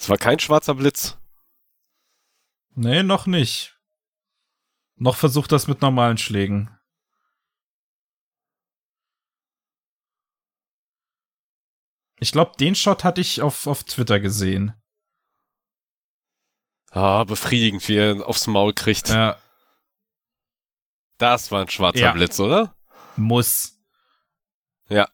Es 0.00 0.08
war 0.08 0.16
kein 0.16 0.38
schwarzer 0.38 0.74
Blitz. 0.74 1.18
Nee, 2.74 3.02
noch 3.02 3.26
nicht. 3.26 3.78
Noch 4.96 5.16
versucht 5.16 5.52
das 5.52 5.68
mit 5.68 5.82
normalen 5.82 6.16
Schlägen. 6.16 6.77
Ich 12.20 12.32
glaube, 12.32 12.52
den 12.58 12.74
Shot 12.74 13.04
hatte 13.04 13.20
ich 13.20 13.42
auf, 13.42 13.66
auf 13.66 13.84
Twitter 13.84 14.20
gesehen. 14.20 14.74
Ah, 16.90 17.24
befriedigend, 17.24 17.86
wie 17.88 17.96
er 17.96 18.26
aufs 18.26 18.46
Maul 18.46 18.72
kriegt. 18.72 19.08
Ja. 19.10 19.38
Das 21.18 21.50
war 21.50 21.62
ein 21.62 21.68
schwarzer 21.68 22.00
Ja. 22.00 22.12
Blitz, 22.12 22.40
oder? 22.40 22.74
Muss. 23.16 23.78
Ja. 24.88 25.08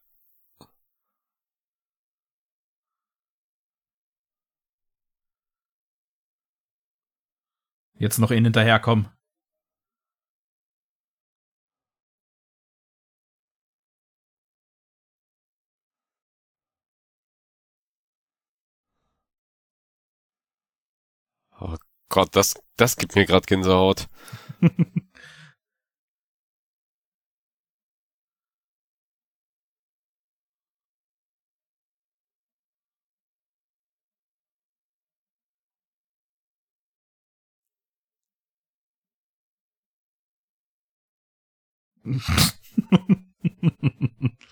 Jetzt 7.99 8.19
noch 8.19 8.31
ihn 8.31 8.45
hinterherkommen. 8.45 9.14
Gott, 22.15 22.37
das, 22.37 22.55
das 22.77 22.97
gibt 22.97 23.17
mir 23.17 23.27
gerade 23.27 23.45
Gänsehaut. 23.45 24.07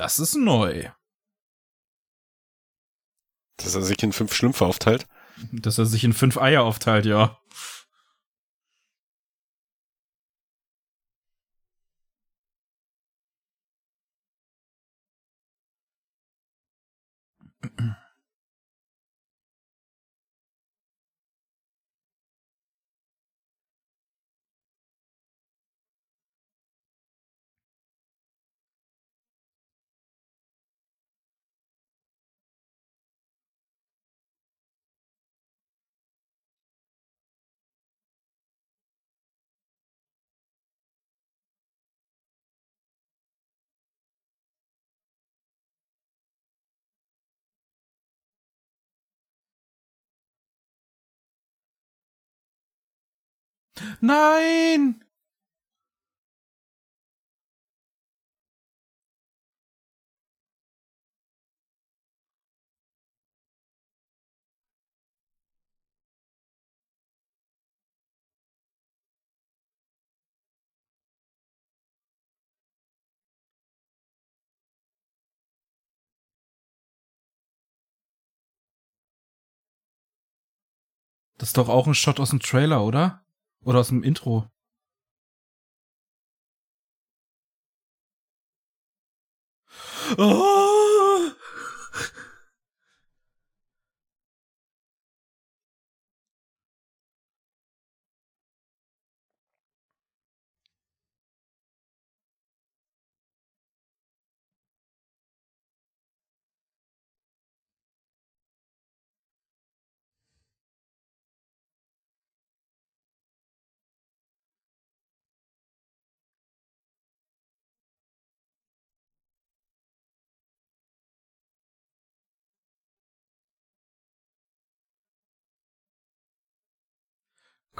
Das 0.00 0.18
ist 0.18 0.34
neu. 0.34 0.88
Dass 3.58 3.74
er 3.74 3.82
sich 3.82 4.02
in 4.02 4.14
fünf 4.14 4.32
Schlümpfe 4.32 4.64
aufteilt. 4.64 5.06
Dass 5.52 5.76
er 5.76 5.84
sich 5.84 6.04
in 6.04 6.14
fünf 6.14 6.38
Eier 6.38 6.62
aufteilt, 6.62 7.04
ja. 7.04 7.38
Nein! 54.00 55.04
Das 81.38 81.48
ist 81.48 81.56
doch 81.56 81.70
auch 81.70 81.86
ein 81.86 81.94
Shot 81.94 82.20
aus 82.20 82.30
dem 82.30 82.40
Trailer, 82.40 82.84
oder? 82.84 83.22
Oder 83.64 83.80
aus 83.80 83.88
dem 83.88 84.02
Intro. 84.02 84.50
Oh! 90.18 90.69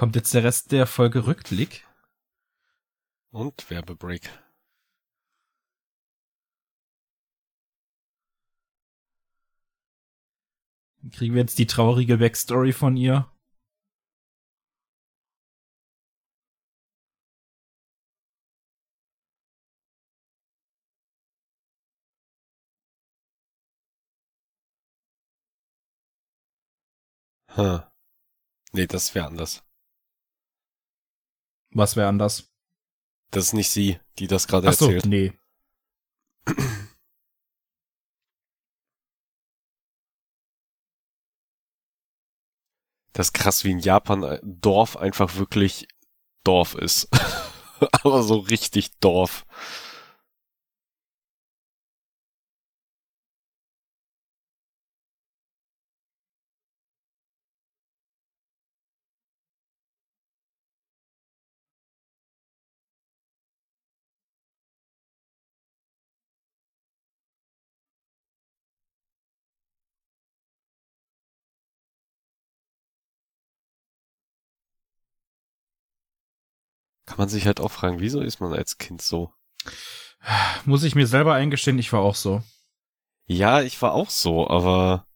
Kommt 0.00 0.16
jetzt 0.16 0.32
der 0.32 0.44
Rest 0.44 0.72
der 0.72 0.86
Folge 0.86 1.26
Rückblick? 1.26 1.86
Und 3.32 3.68
Werbebreak. 3.68 4.30
Kriegen 11.12 11.34
wir 11.34 11.42
jetzt 11.42 11.58
die 11.58 11.66
traurige 11.66 12.16
Backstory 12.16 12.72
von 12.72 12.96
ihr? 12.96 13.30
Hm. 27.48 27.82
Nee, 28.72 28.86
das 28.86 29.14
wäre 29.14 29.26
anders. 29.26 29.62
Was 31.72 31.96
wäre 31.96 32.08
anders? 32.08 32.50
Das 33.30 33.44
ist 33.44 33.52
nicht 33.52 33.70
sie, 33.70 33.98
die 34.18 34.26
das 34.26 34.48
gerade 34.48 34.68
Ach 34.68 34.72
so, 34.72 34.86
erzählt. 34.86 35.06
nee. 35.06 35.32
Das 43.12 43.28
ist 43.28 43.32
krass, 43.34 43.64
wie 43.64 43.70
in 43.72 43.80
Japan 43.80 44.24
ein 44.24 44.38
Dorf 44.42 44.96
einfach 44.96 45.36
wirklich 45.36 45.88
Dorf 46.44 46.74
ist. 46.74 47.08
Aber 48.02 48.22
so 48.22 48.36
richtig 48.38 48.98
Dorf. 48.98 49.44
Man 77.20 77.28
sich 77.28 77.46
halt 77.46 77.60
auch 77.60 77.70
fragen, 77.70 78.00
wieso 78.00 78.20
ist 78.22 78.40
man 78.40 78.54
als 78.54 78.78
Kind 78.78 79.02
so? 79.02 79.32
Muss 80.64 80.82
ich 80.82 80.94
mir 80.94 81.06
selber 81.06 81.34
eingestehen, 81.34 81.78
ich 81.78 81.92
war 81.92 82.00
auch 82.00 82.14
so. 82.14 82.42
Ja, 83.26 83.60
ich 83.60 83.80
war 83.82 83.92
auch 83.92 84.10
so, 84.10 84.48
aber 84.48 85.06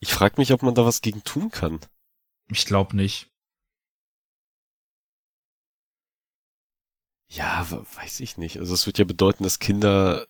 ich 0.00 0.12
frage 0.12 0.34
mich, 0.36 0.52
ob 0.52 0.62
man 0.62 0.74
da 0.74 0.84
was 0.84 1.00
gegen 1.00 1.24
tun 1.24 1.50
kann. 1.50 1.80
Ich 2.48 2.66
glaube 2.66 2.94
nicht. 2.94 3.30
Ja, 7.28 7.66
weiß 7.96 8.20
ich 8.20 8.36
nicht. 8.36 8.58
Also 8.58 8.74
es 8.74 8.86
wird 8.86 8.98
ja 8.98 9.04
bedeuten, 9.04 9.44
dass 9.44 9.58
Kinder 9.58 10.26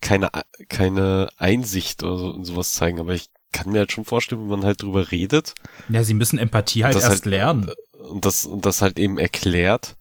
keine, 0.00 0.30
keine 0.68 1.28
Einsicht 1.36 2.02
oder 2.02 2.16
so, 2.16 2.30
und 2.30 2.44
sowas 2.46 2.72
zeigen, 2.72 2.98
aber 2.98 3.12
ich 3.12 3.28
kann 3.52 3.70
mir 3.70 3.80
halt 3.80 3.92
schon 3.92 4.04
vorstellen, 4.04 4.40
wenn 4.42 4.58
man 4.58 4.64
halt 4.64 4.82
drüber 4.82 5.10
redet. 5.12 5.54
Ja, 5.90 6.02
sie 6.02 6.14
müssen 6.14 6.38
Empathie 6.38 6.84
halt 6.84 6.94
erst 6.94 7.08
halt, 7.08 7.26
lernen. 7.26 7.70
Und 8.08 8.24
das, 8.24 8.44
und 8.46 8.66
das 8.66 8.82
halt 8.82 8.98
eben 8.98 9.18
erklärt. 9.18 9.96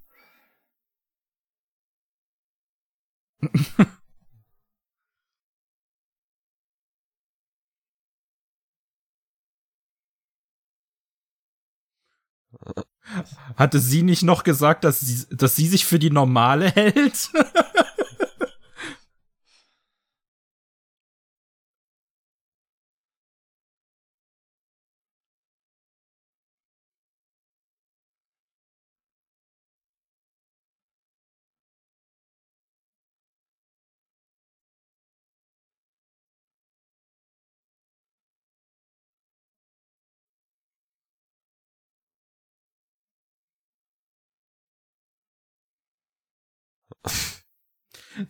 Hatte 13.56 13.80
sie 13.80 14.02
nicht 14.04 14.24
noch 14.24 14.44
gesagt, 14.44 14.84
dass 14.84 15.00
sie, 15.00 15.26
dass 15.36 15.56
sie 15.56 15.68
sich 15.68 15.86
für 15.86 16.00
die 16.00 16.10
normale 16.10 16.70
hält? 16.70 17.30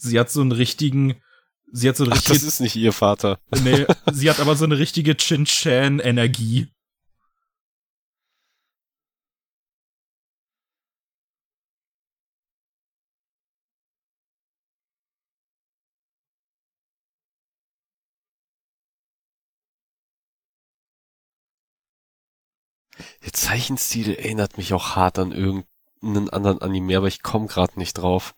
sie 0.04 0.20
hat 0.20 0.30
so 0.30 0.42
einen 0.42 0.52
richtigen, 0.52 1.16
sie 1.72 1.90
hat 1.90 1.98
so 1.98 2.04
einen 2.04 2.14
Ach, 2.14 2.22
das 2.22 2.44
ist 2.44 2.60
nicht 2.60 2.76
ihr 2.76 2.94
Vater. 2.94 3.40
Nee, 3.64 3.86
sie 4.12 4.30
hat 4.30 4.40
aber 4.40 4.56
so 4.56 4.66
eine 4.66 4.78
richtige 4.78 5.16
Chin-Chan-Energie. 5.18 6.68
Der 23.26 23.32
Zeichenstil 23.32 24.14
erinnert 24.16 24.58
mich 24.58 24.74
auch 24.74 24.96
hart 24.96 25.18
an 25.18 25.32
irgendeinen 25.32 26.30
anderen 26.30 26.62
Anime, 26.62 26.98
aber 26.98 27.08
ich 27.08 27.24
komme 27.24 27.48
gerade 27.48 27.80
nicht 27.80 27.94
drauf. 27.94 28.36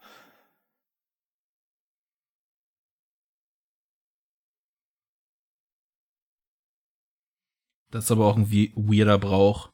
Das 7.95 8.03
ist 8.03 8.11
aber 8.11 8.25
auch 8.25 8.35
ein 8.35 8.51
weirder 8.51 9.17
Brauch. 9.17 9.71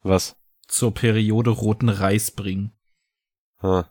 Was? 0.00 0.34
Zur 0.66 0.94
Periode 0.94 1.50
roten 1.50 1.90
Reis 1.90 2.30
bringen. 2.30 2.72
Hm. 3.60 3.84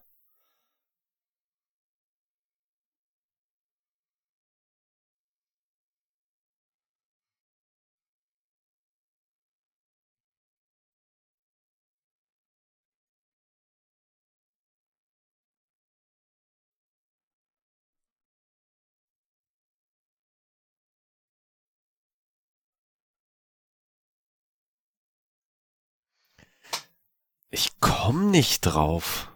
Ich 27.55 27.79
komm 27.79 28.31
nicht 28.31 28.61
drauf. 28.61 29.31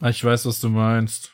Ah, 0.00 0.10
ich 0.10 0.22
weiß, 0.22 0.44
was 0.44 0.60
du 0.60 0.68
meinst. 0.68 1.31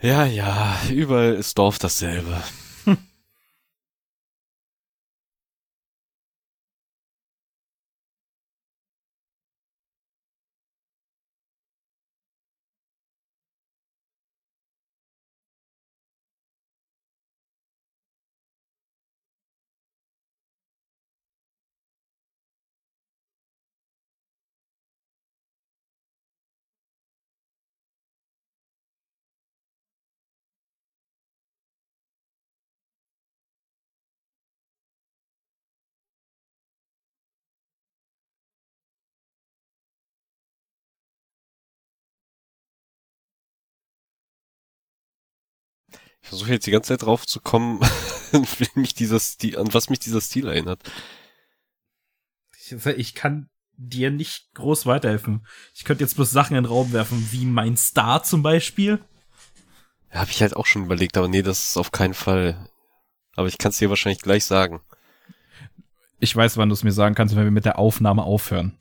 Ja, 0.00 0.24
ja, 0.26 0.76
überall 0.92 1.34
ist 1.34 1.58
Dorf 1.58 1.78
dasselbe. 1.78 2.40
Ich 46.28 46.30
versuche 46.30 46.52
jetzt 46.52 46.66
die 46.66 46.72
ganze 46.72 46.88
Zeit 46.88 47.06
drauf 47.06 47.26
zu 47.26 47.40
kommen, 47.40 47.80
mich 48.74 48.92
dieser 48.92 49.18
Stil, 49.18 49.56
an 49.56 49.72
was 49.72 49.88
mich 49.88 49.98
dieser 49.98 50.20
Stil 50.20 50.46
erinnert. 50.46 50.82
Ich, 52.60 52.84
ich 52.84 53.14
kann 53.14 53.48
dir 53.78 54.10
nicht 54.10 54.52
groß 54.52 54.84
weiterhelfen. 54.84 55.46
Ich 55.72 55.84
könnte 55.84 56.04
jetzt 56.04 56.16
bloß 56.16 56.30
Sachen 56.30 56.54
in 56.54 56.64
den 56.64 56.70
Raum 56.70 56.92
werfen, 56.92 57.28
wie 57.30 57.46
mein 57.46 57.78
Star 57.78 58.24
zum 58.24 58.42
Beispiel. 58.42 59.02
Ja, 60.12 60.20
habe 60.20 60.30
ich 60.30 60.42
halt 60.42 60.54
auch 60.54 60.66
schon 60.66 60.84
überlegt, 60.84 61.16
aber 61.16 61.28
nee, 61.28 61.40
das 61.40 61.70
ist 61.70 61.78
auf 61.78 61.92
keinen 61.92 62.12
Fall. 62.12 62.68
Aber 63.34 63.48
ich 63.48 63.56
kann 63.56 63.70
es 63.70 63.78
dir 63.78 63.88
wahrscheinlich 63.88 64.20
gleich 64.20 64.44
sagen. 64.44 64.82
Ich 66.20 66.36
weiß, 66.36 66.58
wann 66.58 66.68
du 66.68 66.74
es 66.74 66.84
mir 66.84 66.92
sagen 66.92 67.14
kannst, 67.14 67.36
wenn 67.36 67.44
wir 67.44 67.50
mit 67.50 67.64
der 67.64 67.78
Aufnahme 67.78 68.24
aufhören. 68.24 68.78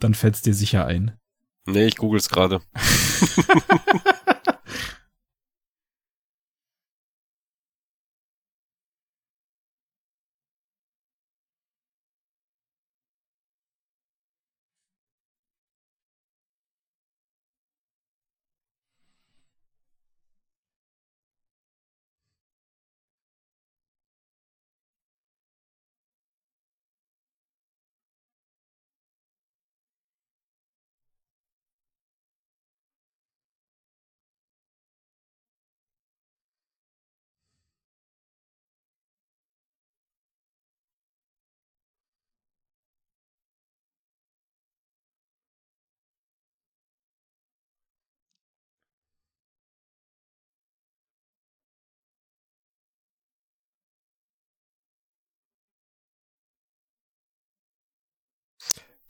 Dann 0.00 0.14
fällt's 0.14 0.42
dir 0.42 0.52
sicher 0.52 0.84
ein. 0.84 1.16
Nee, 1.64 1.86
ich 1.86 1.96
google's 1.96 2.28
gerade. 2.28 2.60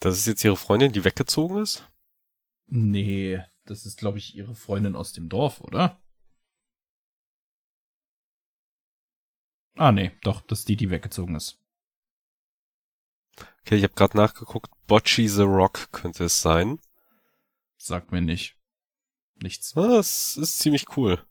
Das 0.02 0.18
ist 0.18 0.26
jetzt 0.26 0.42
ihre 0.42 0.56
Freundin, 0.56 0.90
die 0.90 1.04
weggezogen 1.04 1.58
ist? 1.58 1.88
Nee, 2.66 3.40
das 3.66 3.86
ist, 3.86 3.98
glaube 3.98 4.18
ich, 4.18 4.34
ihre 4.34 4.56
Freundin 4.56 4.96
aus 4.96 5.12
dem 5.12 5.28
Dorf, 5.28 5.60
oder? 5.60 6.02
Ah, 9.76 9.92
nee, 9.92 10.10
doch, 10.22 10.40
das 10.40 10.60
ist 10.60 10.68
die, 10.68 10.76
die 10.76 10.90
weggezogen 10.90 11.36
ist. 11.36 11.60
Okay, 13.60 13.76
ich 13.76 13.84
habe 13.84 13.94
gerade 13.94 14.16
nachgeguckt. 14.16 14.72
Bocce 14.88 15.28
the 15.28 15.42
Rock 15.42 15.92
könnte 15.92 16.24
es 16.24 16.42
sein. 16.42 16.80
Sagt 17.76 18.10
mir 18.10 18.22
nicht. 18.22 18.56
Nichts. 19.36 19.76
Ah, 19.76 19.86
das 19.86 20.36
ist 20.36 20.58
ziemlich 20.58 20.96
cool. 20.96 21.24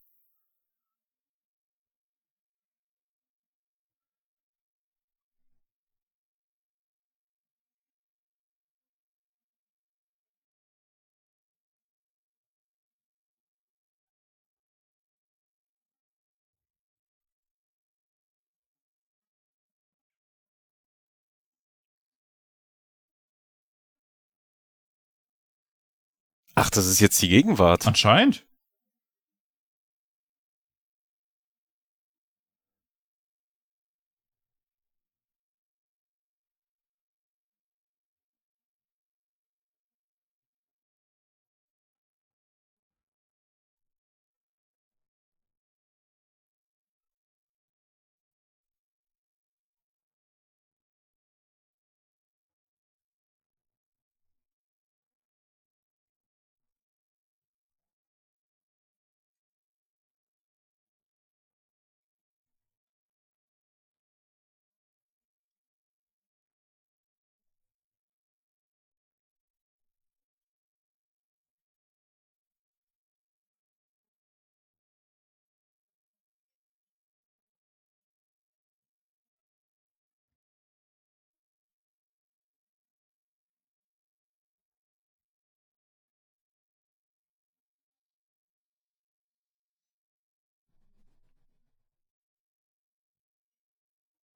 Ach, 26.61 26.69
das 26.69 26.85
ist 26.85 26.99
jetzt 26.99 27.19
die 27.23 27.27
Gegenwart. 27.27 27.87
Anscheinend. 27.87 28.45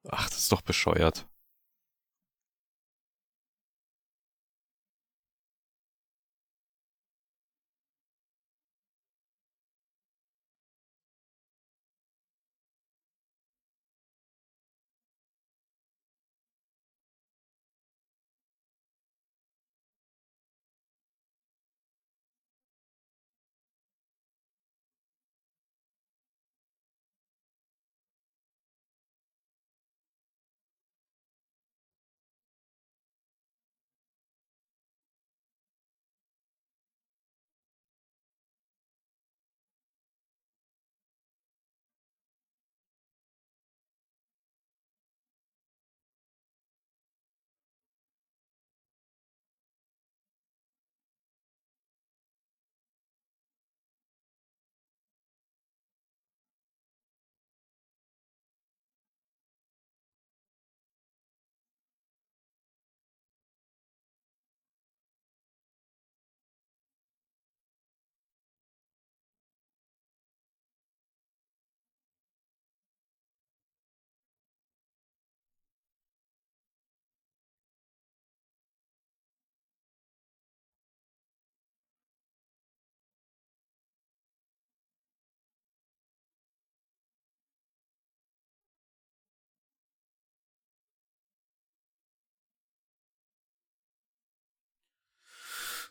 Ach, 0.10 0.30
das 0.30 0.40
ist 0.40 0.52
doch 0.52 0.62
bescheuert. 0.62 1.28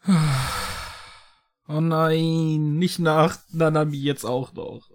Oh 1.67 1.81
nein, 1.81 2.77
nicht 2.79 2.99
nach 2.99 3.39
Nanami 3.51 3.97
jetzt 3.97 4.25
auch 4.27 4.53
noch. 4.53 4.91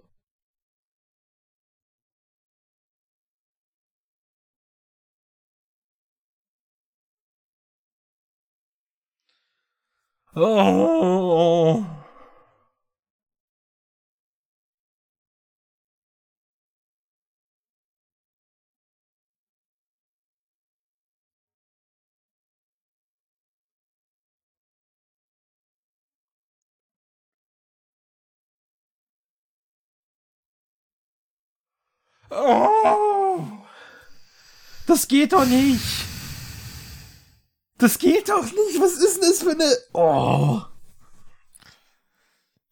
Oh. 10.34 11.84
Oh, 32.30 33.44
das 34.86 35.08
geht 35.08 35.32
doch 35.32 35.44
nicht. 35.44 35.82
Das 37.78 37.98
geht 37.98 38.28
doch 38.28 38.44
nicht. 38.44 38.80
Was 38.80 38.92
ist 38.92 39.20
denn 39.20 39.30
das 39.30 39.42
für 39.42 39.50
eine... 39.50 39.76
Oh. 39.92 40.60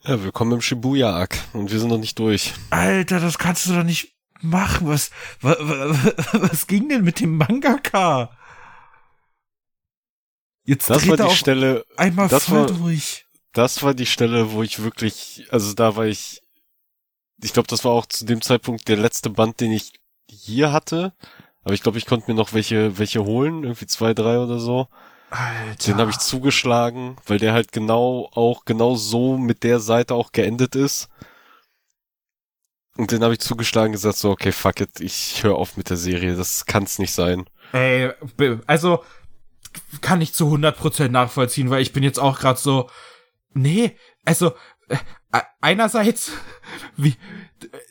Ja, 0.05 0.23
willkommen 0.23 0.53
im 0.53 0.61
Shibuya-Arc 0.61 1.37
und 1.55 1.73
wir 1.73 1.81
sind 1.81 1.89
noch 1.89 1.99
nicht 1.99 2.19
durch. 2.19 2.55
Alter, 2.71 3.19
das 3.19 3.39
kannst 3.39 3.67
du 3.67 3.75
doch 3.75 3.83
nicht 3.83 4.15
machen. 4.41 4.87
Was, 4.89 5.11
was, 5.41 5.57
was 5.59 6.67
ging 6.69 6.89
denn 6.89 7.03
mit 7.03 7.19
dem 7.19 7.37
Mangaka? 7.37 8.31
Jetzt 10.63 10.89
das 10.89 11.09
war 11.09 11.17
die 11.17 11.35
Stelle, 11.35 11.85
einmal 11.97 12.29
das 12.29 12.45
voll 12.45 12.61
war, 12.61 12.67
durch. 12.67 13.27
Das 13.53 13.83
war 13.83 13.95
die 13.95 14.07
Stelle, 14.07 14.53
wo 14.53 14.63
ich 14.63 14.83
wirklich, 14.83 15.47
also 15.51 15.75
da 15.75 15.97
war 15.97 16.07
ich, 16.07 16.43
ich 17.43 17.53
glaube, 17.53 17.69
das 17.69 17.85
war 17.85 17.93
auch 17.93 18.07
zu 18.07 18.25
dem 18.25 18.43
Zeitpunkt 18.43 18.89
der 18.89 18.97
letzte 18.97 19.31
Band, 19.31 19.61
den 19.61 19.73
ich 19.73 19.93
hier 20.29 20.73
hatte. 20.73 21.13
Aber 21.65 21.75
ich 21.75 21.83
glaube, 21.83 21.99
ich 21.99 22.07
konnte 22.07 22.31
mir 22.31 22.37
noch 22.37 22.53
welche, 22.53 22.99
welche 22.99 23.25
holen, 23.25 23.63
irgendwie 23.63 23.87
zwei, 23.87 24.15
drei 24.15 24.39
oder 24.39 24.59
so. 24.59 24.89
Alter. 25.31 25.93
Den 25.93 25.99
habe 25.99 26.11
ich 26.11 26.19
zugeschlagen, 26.19 27.17
weil 27.27 27.39
der 27.39 27.53
halt 27.53 27.73
genau 27.73 28.31
auch 28.33 28.65
genau 28.65 28.95
so 28.95 29.37
mit 29.37 29.63
der 29.63 29.79
Seite 29.79 30.15
auch 30.15 30.33
geendet 30.33 30.75
ist. 30.75 31.09
Und 32.97 33.13
den 33.13 33.23
habe 33.23 33.35
ich 33.35 33.41
zugeschlagen 33.41 33.93
gesagt 33.93 34.17
so 34.17 34.31
okay 34.31 34.53
fuck 34.53 34.81
it, 34.81 35.01
ich 35.01 35.45
höre 35.45 35.57
auf 35.57 35.77
mit 35.77 35.91
der 35.91 35.97
Serie, 35.97 36.35
das 36.35 36.67
kann's 36.67 36.99
nicht 36.99 37.13
sein. 37.13 37.45
Ey, 37.73 38.11
also 38.67 39.05
kann 40.01 40.21
ich 40.21 40.33
zu 40.33 40.47
100% 40.47 41.09
nachvollziehen, 41.09 41.71
weil 41.71 41.83
ich 41.83 41.93
bin 41.93 42.03
jetzt 42.03 42.19
auch 42.19 42.41
gerade 42.41 42.59
so 42.59 42.89
nee, 43.53 43.97
also 44.25 44.53
einerseits 45.61 46.33
wie 46.97 47.15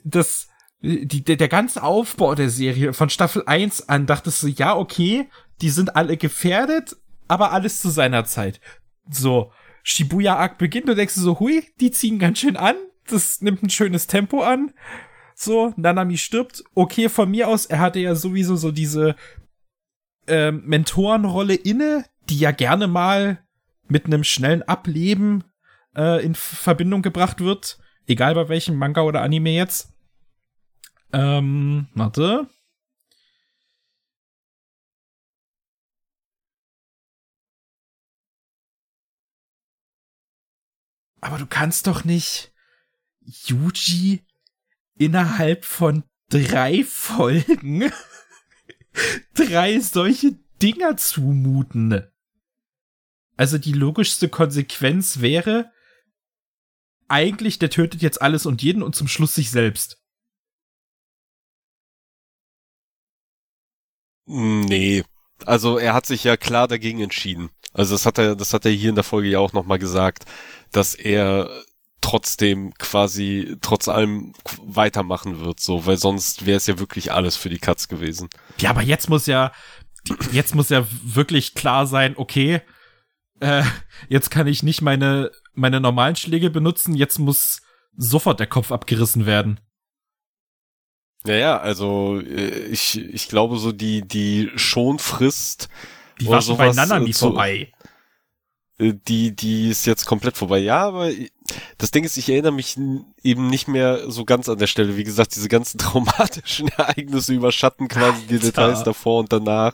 das 0.04 0.48
die, 0.82 1.24
der, 1.24 1.48
ganze 1.48 1.82
Aufbau 1.82 2.36
der 2.36 2.50
Serie 2.50 2.94
von 2.94 3.10
Staffel 3.10 3.44
1 3.46 3.90
an 3.90 4.06
dachtest 4.06 4.44
du, 4.44 4.48
ja, 4.48 4.76
okay, 4.76 5.28
die 5.62 5.70
sind 5.70 5.96
alle 5.96 6.18
gefährdet, 6.18 6.96
aber 7.28 7.52
alles 7.52 7.80
zu 7.80 7.90
seiner 7.90 8.26
Zeit. 8.26 8.62
So, 9.10 9.52
Shibuya 9.82 10.36
Arc 10.36 10.58
beginnt, 10.60 10.88
du 10.88 10.96
denkst 10.96 11.16
so, 11.16 11.40
hui, 11.40 11.64
die 11.80 11.92
ziehen 11.92 12.20
ganz 12.20 12.40
schön 12.40 12.58
an, 12.58 12.76
das 13.08 13.42
nimmt 13.42 13.64
ein 13.64 13.70
schönes 13.70 14.08
Tempo 14.08 14.44
an. 14.44 14.74
So, 15.34 15.74
Nanami 15.78 16.18
stirbt. 16.18 16.64
Okay, 16.74 17.10
von 17.10 17.30
mir 17.30 17.48
aus, 17.48 17.66
er 17.66 17.80
hatte 17.80 18.00
ja 18.00 18.16
sowieso 18.16 18.56
so 18.56 18.72
diese 18.72 19.16
äh, 20.28 20.52
Mentorenrolle 20.52 21.56
inne, 21.56 22.06
die 22.30 22.40
ja 22.40 22.52
gerne 22.52 22.88
mal 22.88 23.44
mit 23.88 24.06
einem 24.06 24.24
schnellen 24.24 24.64
Ableben 24.64 25.44
äh, 25.98 26.24
in 26.24 26.36
Verbindung 26.36 27.02
gebracht 27.02 27.42
wird. 27.42 27.78
Egal 28.06 28.36
bei 28.36 28.48
welchem 28.48 28.76
Manga 28.76 29.02
oder 29.02 29.22
Anime 29.22 29.50
jetzt. 29.52 29.90
Ähm, 31.12 31.88
warte. 31.94 32.48
Aber 41.20 41.38
du 41.40 41.48
kannst 41.48 41.88
doch 41.88 42.06
nicht 42.06 42.54
Yuji 43.20 44.26
innerhalb 44.96 45.66
von 45.66 46.04
drei 46.30 46.84
Folgen 46.84 47.92
drei 49.34 49.80
solche 49.80 50.38
Dinger 50.62 50.98
zumuten. 50.98 52.08
Also 53.36 53.58
die 53.58 53.74
logischste 53.74 54.30
Konsequenz 54.30 55.20
wäre 55.20 55.72
eigentlich, 57.08 57.60
der 57.60 57.70
tötet 57.70 58.02
jetzt 58.02 58.22
alles 58.22 58.46
und 58.46 58.62
jeden 58.62 58.84
und 58.84 58.96
zum 58.96 59.08
Schluss 59.08 59.34
sich 59.34 59.52
selbst. 59.52 59.98
Nee. 64.26 65.04
Also 65.46 65.78
er 65.78 65.94
hat 65.94 66.06
sich 66.06 66.24
ja 66.24 66.36
klar 66.36 66.68
dagegen 66.68 67.02
entschieden. 67.02 67.50
Also 67.74 67.96
das 67.96 68.06
hat 68.06 68.18
er, 68.18 68.36
das 68.36 68.54
hat 68.54 68.66
er 68.66 68.72
hier 68.72 68.90
in 68.90 68.96
der 68.96 69.04
Folge 69.04 69.30
ja 69.30 69.40
auch 69.40 69.54
nochmal 69.54 69.80
gesagt, 69.80 70.26
dass 70.72 70.96
er 70.96 71.50
trotzdem 72.02 72.74
quasi 72.76 73.58
trotz 73.62 73.88
allem 73.88 74.34
weitermachen 74.62 75.40
wird, 75.42 75.60
so, 75.60 75.86
weil 75.86 75.98
sonst 75.98 76.46
wäre 76.46 76.58
es 76.58 76.68
ja 76.68 76.80
wirklich 76.80 77.12
alles 77.12 77.36
für 77.36 77.50
die 77.50 77.60
Katz 77.60 77.88
gewesen. 77.88 78.30
Ja, 78.60 78.70
aber 78.70 78.82
jetzt 78.82 79.10
muss 79.10 79.26
ja, 79.26 79.52
jetzt 80.32 80.56
muss 80.56 80.70
ja 80.70 80.86
wirklich 81.04 81.54
klar 81.54 81.88
sein, 81.88 82.14
okay, 82.16 82.62
äh, 83.40 83.64
jetzt 84.10 84.32
kann 84.32 84.48
ich 84.48 84.64
nicht 84.64 84.82
meine, 84.82 85.32
meine 85.54 85.80
normalen 85.80 86.16
Schläge 86.16 86.50
benutzen, 86.50 86.96
jetzt 86.96 87.20
muss 87.20 87.62
sofort 87.96 88.40
der 88.40 88.48
Kopf 88.48 88.72
abgerissen 88.72 89.26
werden. 89.26 89.60
Naja, 91.24 91.58
also 91.58 92.20
äh, 92.22 92.66
ich, 92.68 92.98
ich 92.98 93.28
glaube 93.28 93.58
so 93.58 93.72
die, 93.72 94.08
die 94.08 94.52
Schonfrist. 94.56 95.70
Die 96.22 96.28
war 96.28 96.42
schon 96.42 96.58
bei 96.58 96.72
Nanami 96.72 97.14
vorbei. 97.14 97.72
Äh, 98.80 98.94
die, 99.08 99.36
die 99.36 99.70
ist 99.70 99.86
jetzt 99.86 100.06
komplett 100.06 100.38
vorbei. 100.38 100.60
Ja, 100.60 100.88
aber 100.88 101.12
das 101.78 101.92
Ding 101.92 102.04
ist, 102.04 102.18
ich 102.18 102.30
erinnere 102.30 102.54
mich 102.54 102.78
eben 103.24 103.50
nicht 103.50 103.68
mehr 103.68 104.10
so 104.10 104.26
ganz 104.26 104.48
an 104.50 104.58
der 104.58 104.68
Stelle. 104.68 104.98
Wie 104.98 105.04
gesagt, 105.04 105.36
diese 105.36 105.50
ganzen 105.50 105.78
traumatischen 105.80 106.70
Ereignisse 106.70 107.34
überschatten 107.34 107.88
quasi 107.88 108.26
die 108.28 108.40
Details 108.40 108.84
davor 108.84 109.20
und 109.20 109.34
danach 109.34 109.74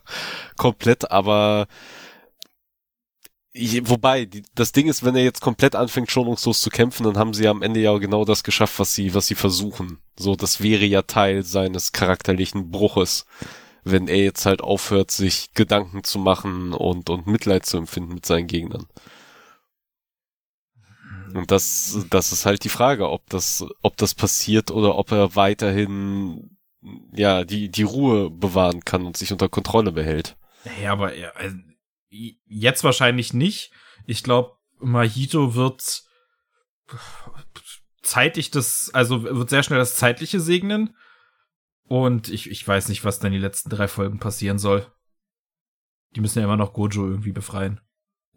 komplett, 0.57 1.11
aber 1.11 1.67
wobei, 3.55 4.25
die, 4.25 4.43
das 4.55 4.71
Ding 4.71 4.87
ist, 4.87 5.03
wenn 5.03 5.15
er 5.15 5.23
jetzt 5.23 5.41
komplett 5.41 5.75
anfängt, 5.75 6.11
schonungslos 6.11 6.61
zu 6.61 6.69
kämpfen, 6.69 7.03
dann 7.03 7.17
haben 7.17 7.33
sie 7.33 7.47
am 7.47 7.61
Ende 7.61 7.79
ja 7.79 7.97
genau 7.97 8.25
das 8.25 8.43
geschafft, 8.43 8.79
was 8.79 8.95
sie, 8.95 9.13
was 9.13 9.27
sie 9.27 9.35
versuchen. 9.35 9.99
So, 10.17 10.35
das 10.35 10.61
wäre 10.61 10.85
ja 10.85 11.03
Teil 11.03 11.43
seines 11.43 11.91
charakterlichen 11.91 12.71
Bruches 12.71 13.25
wenn 13.83 14.07
er 14.07 14.23
jetzt 14.23 14.45
halt 14.45 14.61
aufhört, 14.61 15.11
sich 15.11 15.53
Gedanken 15.53 16.03
zu 16.03 16.19
machen 16.19 16.73
und, 16.73 17.09
und 17.09 17.27
Mitleid 17.27 17.65
zu 17.65 17.77
empfinden 17.77 18.15
mit 18.15 18.25
seinen 18.25 18.47
Gegnern. 18.47 18.87
Und 21.33 21.51
das, 21.51 22.05
das 22.09 22.31
ist 22.31 22.45
halt 22.45 22.63
die 22.63 22.69
Frage, 22.69 23.09
ob 23.09 23.27
das, 23.29 23.65
ob 23.81 23.97
das 23.97 24.13
passiert 24.13 24.71
oder 24.71 24.95
ob 24.95 25.11
er 25.11 25.35
weiterhin, 25.35 26.57
ja, 27.11 27.43
die, 27.43 27.69
die 27.69 27.83
Ruhe 27.83 28.29
bewahren 28.29 28.85
kann 28.85 29.05
und 29.05 29.17
sich 29.17 29.31
unter 29.31 29.49
Kontrolle 29.49 29.91
behält. 29.91 30.37
Ja, 30.81 30.91
aber 30.91 31.13
er, 31.13 31.35
also, 31.35 31.57
jetzt 32.45 32.83
wahrscheinlich 32.83 33.33
nicht. 33.33 33.71
Ich 34.05 34.23
glaube, 34.23 34.57
Mahito 34.79 35.55
wird 35.55 36.03
zeitig 38.01 38.51
das, 38.51 38.91
also 38.93 39.23
wird 39.23 39.49
sehr 39.49 39.63
schnell 39.63 39.79
das 39.79 39.95
Zeitliche 39.95 40.39
segnen 40.39 40.95
und 41.85 42.29
ich, 42.29 42.49
ich 42.49 42.67
weiß 42.67 42.89
nicht, 42.89 43.03
was 43.05 43.19
dann 43.19 43.31
die 43.31 43.37
letzten 43.37 43.69
drei 43.69 43.87
Folgen 43.87 44.19
passieren 44.19 44.59
soll. 44.59 44.85
Die 46.15 46.21
müssen 46.21 46.39
ja 46.39 46.45
immer 46.45 46.57
noch 46.57 46.73
Gojo 46.73 47.07
irgendwie 47.07 47.31
befreien. 47.31 47.81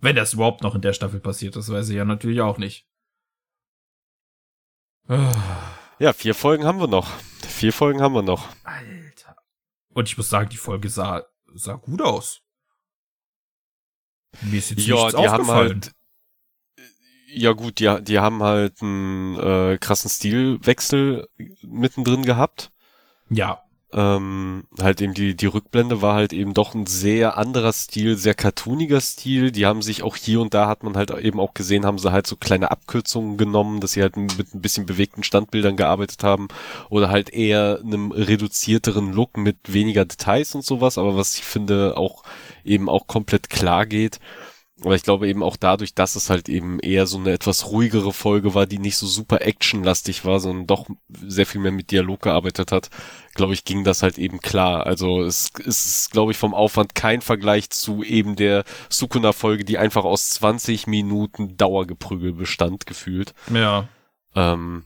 Wenn 0.00 0.16
das 0.16 0.34
überhaupt 0.34 0.62
noch 0.62 0.74
in 0.74 0.82
der 0.82 0.92
Staffel 0.92 1.20
passiert, 1.20 1.56
das 1.56 1.70
weiß 1.70 1.88
ich 1.88 1.96
ja 1.96 2.04
natürlich 2.04 2.40
auch 2.40 2.58
nicht. 2.58 2.86
Ja, 5.98 6.12
vier 6.12 6.34
Folgen 6.34 6.64
haben 6.64 6.80
wir 6.80 6.88
noch. 6.88 7.08
Vier 7.46 7.72
Folgen 7.72 8.02
haben 8.02 8.14
wir 8.14 8.22
noch. 8.22 8.48
Alter. 8.64 9.36
Und 9.90 10.08
ich 10.08 10.16
muss 10.16 10.28
sagen, 10.28 10.50
die 10.50 10.56
Folge 10.56 10.88
sah, 10.88 11.24
sah 11.54 11.74
gut 11.74 12.02
aus. 12.02 12.42
Mir 14.42 14.58
ist 14.58 14.70
jetzt 14.70 14.86
ja, 14.86 15.10
die. 15.10 15.28
Haben 15.28 15.48
halt, 15.48 15.92
ja 17.28 17.52
gut, 17.52 17.78
die, 17.80 18.02
die 18.02 18.18
haben 18.18 18.42
halt 18.42 18.80
einen 18.82 19.38
äh, 19.38 19.78
krassen 19.78 20.10
Stilwechsel 20.10 21.28
mittendrin 21.62 22.24
gehabt. 22.24 22.70
Ja. 23.28 23.62
Ähm, 23.92 24.64
halt 24.80 25.00
eben 25.00 25.14
die, 25.14 25.36
die 25.36 25.46
Rückblende 25.46 26.02
war 26.02 26.14
halt 26.14 26.32
eben 26.32 26.54
doch 26.54 26.74
ein 26.74 26.86
sehr 26.86 27.38
anderer 27.38 27.72
Stil, 27.72 28.16
sehr 28.16 28.34
cartooniger 28.34 29.00
Stil. 29.00 29.52
Die 29.52 29.64
haben 29.64 29.80
sich 29.80 30.02
auch 30.02 30.16
hier 30.16 30.40
und 30.40 30.54
da 30.54 30.66
hat 30.66 30.82
man 30.82 30.96
halt 30.96 31.10
eben 31.12 31.38
auch 31.38 31.54
gesehen, 31.54 31.86
haben 31.86 31.98
sie 31.98 32.10
halt 32.10 32.26
so 32.26 32.34
kleine 32.36 32.72
Abkürzungen 32.72 33.36
genommen, 33.36 33.80
dass 33.80 33.92
sie 33.92 34.02
halt 34.02 34.16
mit 34.16 34.54
ein 34.54 34.60
bisschen 34.60 34.86
bewegten 34.86 35.22
Standbildern 35.22 35.76
gearbeitet 35.76 36.24
haben 36.24 36.48
oder 36.90 37.10
halt 37.10 37.30
eher 37.30 37.80
einem 37.80 38.10
reduzierteren 38.10 39.12
Look 39.12 39.36
mit 39.36 39.72
weniger 39.72 40.04
Details 40.04 40.54
und 40.56 40.64
sowas, 40.64 40.98
aber 40.98 41.16
was 41.16 41.36
ich 41.36 41.44
finde 41.44 41.96
auch 41.96 42.24
eben 42.64 42.88
auch 42.88 43.06
komplett 43.06 43.50
klar 43.50 43.86
geht. 43.86 44.18
Aber 44.82 44.94
ich 44.94 45.02
glaube 45.02 45.26
eben 45.26 45.42
auch 45.42 45.56
dadurch, 45.56 45.94
dass 45.94 46.16
es 46.16 46.28
halt 46.28 46.50
eben 46.50 46.80
eher 46.80 47.06
so 47.06 47.16
eine 47.16 47.32
etwas 47.32 47.70
ruhigere 47.70 48.12
Folge 48.12 48.54
war, 48.54 48.66
die 48.66 48.78
nicht 48.78 48.98
so 48.98 49.06
super 49.06 49.40
actionlastig 49.40 50.26
war, 50.26 50.38
sondern 50.38 50.66
doch 50.66 50.86
sehr 51.08 51.46
viel 51.46 51.62
mehr 51.62 51.72
mit 51.72 51.90
Dialog 51.90 52.20
gearbeitet 52.20 52.72
hat, 52.72 52.90
glaube 53.32 53.54
ich, 53.54 53.64
ging 53.64 53.84
das 53.84 54.02
halt 54.02 54.18
eben 54.18 54.40
klar. 54.40 54.86
Also 54.86 55.22
es, 55.22 55.50
es 55.60 55.86
ist, 55.86 56.10
glaube 56.10 56.32
ich, 56.32 56.38
vom 56.38 56.52
Aufwand 56.52 56.94
kein 56.94 57.22
Vergleich 57.22 57.70
zu 57.70 58.02
eben 58.02 58.36
der 58.36 58.64
Sukuna-Folge, 58.90 59.64
die 59.64 59.78
einfach 59.78 60.04
aus 60.04 60.28
20 60.30 60.86
Minuten 60.86 61.56
Dauergeprügel 61.56 62.34
bestand, 62.34 62.84
gefühlt. 62.84 63.32
Ja. 63.50 63.88
Ähm, 64.34 64.84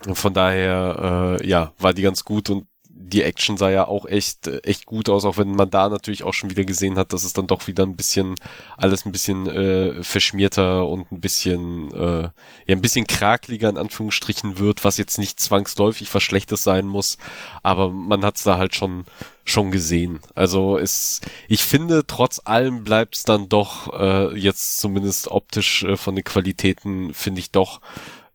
von 0.00 0.32
daher, 0.32 1.38
äh, 1.40 1.46
ja, 1.46 1.72
war 1.78 1.92
die 1.92 2.02
ganz 2.02 2.24
gut 2.24 2.48
und 2.48 2.66
die 3.08 3.22
Action 3.22 3.56
sah 3.56 3.70
ja 3.70 3.86
auch 3.86 4.06
echt, 4.06 4.46
äh, 4.46 4.58
echt 4.58 4.86
gut 4.86 5.08
aus, 5.08 5.24
auch 5.24 5.38
wenn 5.38 5.52
man 5.52 5.70
da 5.70 5.88
natürlich 5.88 6.24
auch 6.24 6.34
schon 6.34 6.50
wieder 6.50 6.64
gesehen 6.64 6.96
hat, 6.98 7.12
dass 7.12 7.24
es 7.24 7.32
dann 7.32 7.46
doch 7.46 7.66
wieder 7.66 7.84
ein 7.84 7.96
bisschen, 7.96 8.34
alles 8.76 9.06
ein 9.06 9.12
bisschen 9.12 9.46
äh, 9.46 10.02
verschmierter 10.02 10.88
und 10.88 11.10
ein 11.12 11.20
bisschen, 11.20 11.92
äh, 11.92 12.22
ja, 12.22 12.32
ein 12.68 12.80
bisschen 12.80 13.06
krakeliger 13.06 13.68
in 13.68 13.78
Anführungsstrichen 13.78 14.58
wird, 14.58 14.84
was 14.84 14.98
jetzt 14.98 15.18
nicht 15.18 15.40
zwangsläufig 15.40 16.12
was 16.14 16.22
Schlechtes 16.22 16.62
sein 16.62 16.86
muss, 16.86 17.18
aber 17.62 17.90
man 17.90 18.24
hat 18.24 18.36
es 18.36 18.42
da 18.42 18.58
halt 18.58 18.74
schon, 18.74 19.04
schon 19.44 19.70
gesehen. 19.70 20.20
Also 20.34 20.78
es, 20.78 21.20
ich 21.48 21.64
finde, 21.64 22.06
trotz 22.06 22.40
allem 22.44 22.84
bleibt 22.84 23.16
es 23.16 23.22
dann 23.22 23.48
doch 23.48 23.92
äh, 23.98 24.36
jetzt 24.36 24.78
zumindest 24.80 25.28
optisch 25.28 25.84
äh, 25.84 25.96
von 25.96 26.14
den 26.14 26.24
Qualitäten, 26.24 27.14
finde 27.14 27.40
ich 27.40 27.50
doch 27.50 27.80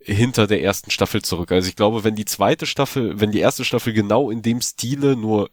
hinter 0.03 0.47
der 0.47 0.63
ersten 0.63 0.91
Staffel 0.91 1.21
zurück. 1.21 1.51
Also 1.51 1.69
ich 1.69 1.75
glaube, 1.75 2.03
wenn 2.03 2.15
die 2.15 2.25
zweite 2.25 2.65
Staffel, 2.65 3.19
wenn 3.19 3.31
die 3.31 3.39
erste 3.39 3.65
Staffel 3.65 3.93
genau 3.93 4.31
in 4.31 4.41
dem 4.41 4.61
Stile, 4.61 5.15
nur 5.15 5.49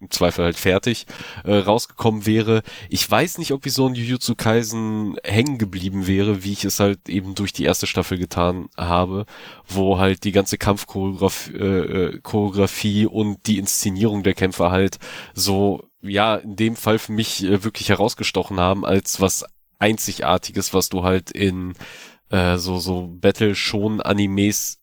im 0.00 0.10
Zweifel 0.10 0.44
halt 0.44 0.56
fertig, 0.56 1.06
äh, 1.44 1.56
rausgekommen 1.56 2.24
wäre. 2.24 2.62
Ich 2.88 3.10
weiß 3.10 3.38
nicht, 3.38 3.50
ob 3.52 3.66
ich 3.66 3.72
so 3.72 3.86
ein 3.86 3.94
Jujutsu 3.94 4.36
Kaisen 4.36 5.16
hängen 5.24 5.58
geblieben 5.58 6.06
wäre, 6.06 6.44
wie 6.44 6.52
ich 6.52 6.64
es 6.64 6.78
halt 6.78 7.08
eben 7.08 7.34
durch 7.34 7.52
die 7.52 7.64
erste 7.64 7.88
Staffel 7.88 8.16
getan 8.18 8.68
habe, 8.76 9.26
wo 9.66 9.98
halt 9.98 10.22
die 10.24 10.32
ganze 10.32 10.56
Kampfchoreografie 10.56 13.02
äh, 13.02 13.04
äh, 13.04 13.06
und 13.06 13.46
die 13.46 13.58
Inszenierung 13.58 14.22
der 14.22 14.34
Kämpfer 14.34 14.70
halt 14.70 14.98
so, 15.34 15.82
ja, 16.00 16.36
in 16.36 16.54
dem 16.56 16.76
Fall 16.76 17.00
für 17.00 17.12
mich 17.12 17.44
äh, 17.44 17.64
wirklich 17.64 17.88
herausgestochen 17.88 18.60
haben, 18.60 18.84
als 18.84 19.20
was 19.20 19.44
Einzigartiges, 19.80 20.74
was 20.74 20.88
du 20.88 21.02
halt 21.02 21.30
in 21.30 21.74
äh, 22.30 22.58
so, 22.58 22.78
so 22.78 23.08
Battle-Schon-Animes 23.08 24.78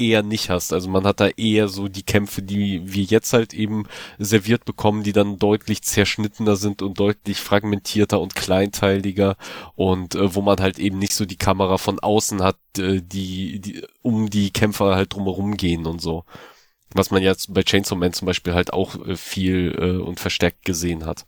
eher 0.00 0.22
nicht 0.22 0.50
hast. 0.50 0.72
Also 0.72 0.88
man 0.88 1.04
hat 1.04 1.20
da 1.20 1.28
eher 1.28 1.68
so 1.68 1.88
die 1.88 2.02
Kämpfe, 2.02 2.42
die 2.42 2.80
wir 2.84 3.04
jetzt 3.04 3.32
halt 3.32 3.52
eben 3.52 3.84
serviert 4.18 4.64
bekommen, 4.64 5.02
die 5.02 5.12
dann 5.12 5.38
deutlich 5.38 5.82
zerschnittener 5.82 6.56
sind 6.56 6.82
und 6.82 6.98
deutlich 6.98 7.38
fragmentierter 7.38 8.20
und 8.20 8.34
kleinteiliger 8.34 9.36
und 9.76 10.14
äh, 10.14 10.34
wo 10.34 10.40
man 10.40 10.58
halt 10.60 10.78
eben 10.78 10.98
nicht 10.98 11.12
so 11.12 11.26
die 11.26 11.36
Kamera 11.36 11.76
von 11.76 12.00
außen 12.00 12.42
hat, 12.42 12.56
äh, 12.78 13.02
die, 13.02 13.60
die 13.60 13.86
um 14.02 14.30
die 14.30 14.50
Kämpfer 14.50 14.96
halt 14.96 15.14
drumherum 15.14 15.56
gehen 15.56 15.86
und 15.86 16.00
so. 16.00 16.24
Was 16.92 17.10
man 17.10 17.22
jetzt 17.22 17.54
bei 17.54 17.62
Chainsaw 17.62 17.96
Man 17.96 18.12
zum 18.12 18.26
Beispiel 18.26 18.54
halt 18.54 18.72
auch 18.72 19.06
äh, 19.06 19.16
viel 19.16 19.76
äh, 19.78 20.02
und 20.02 20.18
verstärkt 20.18 20.64
gesehen 20.64 21.04
hat. 21.04 21.26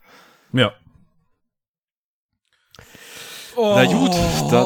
Ja, 0.51 0.73
Oh. 3.55 3.73
Na 3.75 3.85
gut, 3.85 4.11
dann 4.51 4.65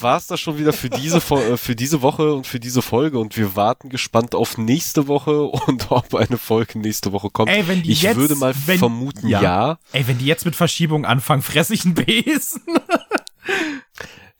war 0.00 0.16
es 0.16 0.26
das 0.26 0.40
schon 0.40 0.58
wieder 0.58 0.72
für 0.72 0.88
diese, 0.88 1.18
äh, 1.18 1.56
für 1.56 1.76
diese 1.76 2.02
Woche 2.02 2.32
und 2.34 2.46
für 2.46 2.60
diese 2.60 2.80
Folge 2.80 3.18
und 3.18 3.36
wir 3.36 3.56
warten 3.56 3.88
gespannt 3.88 4.34
auf 4.34 4.56
nächste 4.56 5.06
Woche 5.06 5.42
und 5.42 5.86
ob 5.90 6.14
eine 6.14 6.38
Folge 6.38 6.78
nächste 6.78 7.12
Woche 7.12 7.30
kommt. 7.30 7.50
Ey, 7.50 7.68
wenn 7.68 7.82
die 7.82 7.92
ich 7.92 8.02
jetzt, 8.02 8.16
würde 8.16 8.36
mal 8.36 8.54
wenn, 8.66 8.78
vermuten, 8.78 9.28
ja. 9.28 9.42
ja. 9.42 9.78
Ey, 9.92 10.06
wenn 10.08 10.18
die 10.18 10.26
jetzt 10.26 10.44
mit 10.44 10.56
Verschiebung 10.56 11.04
anfangen, 11.04 11.42
fress 11.42 11.70
ich 11.70 11.84
einen 11.84 11.94
Besen. 11.94 12.62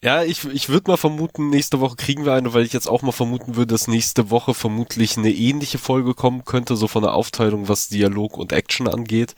Ja, 0.03 0.23
ich, 0.23 0.45
ich 0.45 0.69
würde 0.69 0.91
mal 0.91 0.97
vermuten, 0.97 1.49
nächste 1.49 1.79
Woche 1.79 1.95
kriegen 1.95 2.23
wir 2.23 2.33
eine, 2.33 2.53
weil 2.53 2.63
ich 2.63 2.71
jetzt 2.71 2.87
auch 2.87 3.01
mal 3.01 3.11
vermuten 3.11 3.55
würde, 3.55 3.73
dass 3.73 3.87
nächste 3.87 4.29
Woche 4.29 4.53
vermutlich 4.53 5.17
eine 5.17 5.31
ähnliche 5.31 5.79
Folge 5.79 6.13
kommen 6.13 6.45
könnte, 6.45 6.75
so 6.75 6.87
von 6.87 7.01
der 7.01 7.13
Aufteilung, 7.13 7.67
was 7.67 7.89
Dialog 7.89 8.37
und 8.37 8.51
Action 8.53 8.87
angeht. 8.87 9.33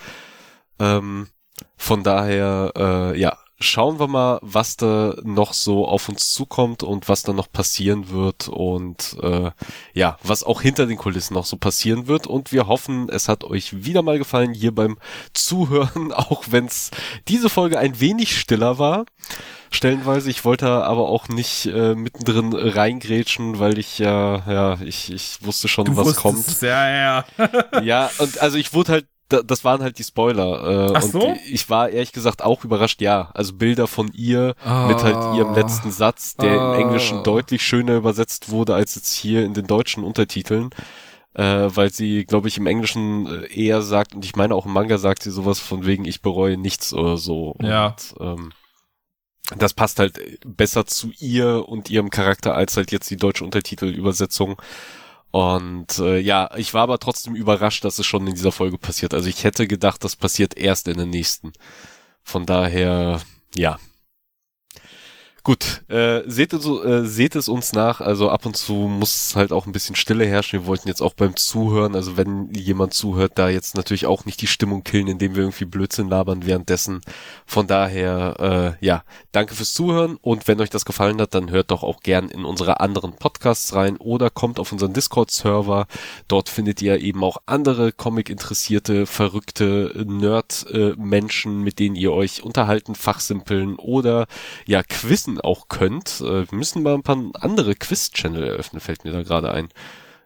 Ähm, 0.78 1.30
von 1.78 2.04
daher, 2.04 2.74
äh, 2.76 3.20
ja, 3.20 3.38
schauen 3.60 4.00
wir 4.00 4.08
mal, 4.08 4.40
was 4.42 4.78
da 4.78 5.16
noch 5.24 5.54
so 5.54 5.86
auf 5.88 6.08
uns 6.08 6.34
zukommt 6.34 6.82
und 6.84 7.10
was 7.10 7.24
da 7.24 7.34
noch 7.34 7.52
passieren 7.52 8.10
wird 8.10 8.48
und 8.48 9.18
äh, 9.22 9.52
ja, 9.94 10.18
was 10.24 10.44
auch 10.44 10.62
hinter 10.62 10.86
den 10.86 10.98
Kulissen 10.98 11.34
noch 11.34 11.46
so 11.46 11.58
passieren 11.58 12.08
wird. 12.08 12.26
Und 12.26 12.52
wir 12.52 12.68
hoffen, 12.68 13.10
es 13.10 13.28
hat 13.28 13.44
euch 13.44 13.84
wieder 13.84 14.02
mal 14.02 14.18
gefallen 14.18 14.54
hier 14.54 14.74
beim 14.74 14.98
Zuhören, 15.34 16.12
auch 16.14 16.44
wenn 16.50 16.66
es 16.66 16.92
diese 17.28 17.50
Folge 17.50 17.78
ein 17.80 18.00
wenig 18.00 18.40
stiller 18.40 18.80
war. 18.80 19.06
Stellenweise, 19.72 20.32
ich 20.32 20.46
wollte 20.46 20.68
aber 20.68 21.10
auch 21.10 21.28
nicht 21.28 21.68
äh, 21.68 21.94
mittendrin 21.94 22.54
reingrätschen, 22.54 23.60
weil 23.60 23.78
ich 23.78 24.00
ja, 24.00 24.38
ja, 24.52 24.82
ich, 24.82 25.14
ich 25.14 25.38
wusste 25.42 25.68
schon, 25.68 25.86
du 25.86 25.96
was 25.96 26.16
kommt. 26.16 26.62
Ja, 26.62 26.90
ja. 26.90 27.26
ja, 27.84 28.12
und 28.18 28.40
also 28.40 28.58
ich 28.58 28.74
wurde 28.74 28.94
halt 28.94 29.08
da, 29.30 29.44
das 29.44 29.64
waren 29.64 29.82
halt 29.82 30.00
die 30.00 30.04
Spoiler. 30.04 30.90
Äh, 30.90 30.94
Ach 30.96 31.02
so? 31.02 31.36
Ich 31.50 31.70
war 31.70 31.90
ehrlich 31.90 32.12
gesagt 32.12 32.42
auch 32.42 32.64
überrascht, 32.64 33.02
ja. 33.02 33.30
Also 33.34 33.54
Bilder 33.54 33.88
von 33.88 34.12
ihr 34.14 34.56
ah, 34.64 34.88
mit 34.88 35.04
halt 35.04 35.38
ihrem 35.38 35.54
letzten 35.54 35.92
Satz, 35.92 36.36
der 36.36 36.60
ah, 36.60 36.76
im 36.76 36.82
Englischen 36.82 37.24
deutlich 37.24 37.62
schöner 37.62 37.96
übersetzt 37.96 38.50
wurde 38.50 38.74
als 38.76 38.96
jetzt 38.96 39.14
hier 39.14 39.46
in 39.46 39.54
den 39.54 39.68
deutschen 39.68 40.04
Untertiteln. 40.04 40.72
Äh, 41.36 41.70
weil 41.76 41.94
sie, 41.94 42.26
glaube 42.26 42.48
ich, 42.48 42.58
im 42.58 42.66
Englischen 42.66 43.28
äh, 43.28 43.54
eher 43.54 43.84
sagt, 43.84 44.16
und 44.16 44.26
ich 44.26 44.36
meine 44.36 44.56
auch 44.56 44.66
im 44.66 44.74
Manga 44.74 44.98
sagt 44.98 45.22
sie 45.22 45.30
sowas 45.30 45.60
von 45.60 45.86
wegen, 45.86 46.06
ich 46.06 46.24
bereue 46.24 46.58
nichts 46.58 46.92
oder 46.92 47.18
so. 47.18 47.56
Ja. 47.62 47.96
Und, 48.16 48.16
ähm, 48.20 48.52
das 49.58 49.74
passt 49.74 50.00
halt 50.00 50.20
besser 50.46 50.86
zu 50.86 51.12
ihr 51.20 51.68
und 51.68 51.90
ihrem 51.90 52.10
Charakter 52.10 52.56
als 52.56 52.78
halt 52.78 52.92
jetzt 52.92 53.10
die 53.10 53.18
deutsche 53.18 53.44
Untertitelübersetzung. 53.44 54.60
Und 55.32 56.00
äh, 56.00 56.20
ja, 56.20 56.50
ich 56.58 56.74
war 56.74 56.84
aber 56.84 57.00
trotzdem 57.00 57.36
überrascht, 57.36 57.86
dass 57.86 58.00
es 58.00 58.06
schon 58.06 58.26
in 58.28 58.34
dieser 58.34 58.52
Folge 58.52 58.78
passiert. 58.78 59.14
Also 59.14 59.30
ich 59.30 59.44
hätte 59.44 59.68
gedacht, 59.68 60.04
das 60.04 60.16
passiert 60.16 60.58
erst 60.58 60.88
in 60.88 60.98
der 60.98 61.06
nächsten. 61.06 61.54
Von 62.24 62.46
daher, 62.46 63.22
ja, 63.56 63.78
Gut, 65.50 65.82
äh, 65.88 66.22
seht, 66.28 66.54
es, 66.54 66.64
äh, 66.68 67.06
seht 67.06 67.36
es 67.36 67.50
uns 67.50 67.74
nach. 67.74 68.02
Also 68.02 68.30
ab 68.30 68.46
und 68.46 68.56
zu 68.56 68.74
muss 68.74 69.36
halt 69.36 69.52
auch 69.52 69.66
ein 69.66 69.72
bisschen 69.72 69.96
Stille 69.96 70.28
herrschen. 70.28 70.60
Wir 70.60 70.68
wollten 70.68 70.88
jetzt 70.88 71.02
auch 71.02 71.16
beim 71.16 71.36
Zuhören, 71.36 71.96
also 71.96 72.18
wenn 72.18 72.54
jemand 72.54 72.94
zuhört, 72.94 73.32
da 73.34 73.50
jetzt 73.50 73.76
natürlich 73.76 74.06
auch 74.06 74.26
nicht 74.26 74.44
die 74.44 74.46
Stimmung 74.46 74.84
killen, 74.84 75.08
indem 75.08 75.34
wir 75.34 75.42
irgendwie 75.42 75.66
Blödsinn 75.66 76.08
labern 76.08 76.46
währenddessen. 76.46 77.02
Von 77.48 77.66
daher, 77.66 78.78
äh, 78.80 78.86
ja, 78.86 79.04
danke 79.32 79.56
fürs 79.56 79.74
Zuhören 79.74 80.20
und 80.22 80.48
wenn 80.48 80.62
euch 80.62 80.70
das 80.70 80.86
gefallen 80.86 81.20
hat, 81.20 81.34
dann 81.34 81.50
hört 81.50 81.72
doch 81.72 81.82
auch 81.82 82.02
gern 82.02 82.30
in 82.30 82.46
unsere 82.46 82.80
anderen 82.80 83.14
Podcasts 83.14 83.74
rein 83.74 83.98
oder 83.98 84.30
kommt 84.30 84.60
auf 84.60 84.72
unseren 84.72 84.94
Discord-Server. 84.94 85.88
Dort 86.28 86.50
findet 86.50 86.80
ihr 86.84 87.02
eben 87.02 87.24
auch 87.24 87.38
andere 87.48 87.92
Comic-interessierte, 87.92 89.08
verrückte 89.08 90.06
Nerd-Menschen, 90.08 91.64
mit 91.64 91.80
denen 91.80 91.96
ihr 91.96 92.14
euch 92.14 92.44
unterhalten, 92.44 92.94
fachsimpeln 92.94 93.78
oder 93.78 94.28
ja, 94.68 94.84
quizzen 94.84 95.39
auch 95.42 95.68
könnt. 95.68 96.22
Äh, 96.22 96.50
wir 96.50 96.58
müssen 96.58 96.84
mal 96.84 96.94
ein 96.94 97.04
paar 97.04 97.18
andere 97.34 97.76
Quiz-Channel 97.76 98.44
eröffnen, 98.44 98.80
fällt 98.80 99.04
mir 99.04 99.12
da 99.12 99.24
gerade 99.24 99.52
ein. 99.52 99.70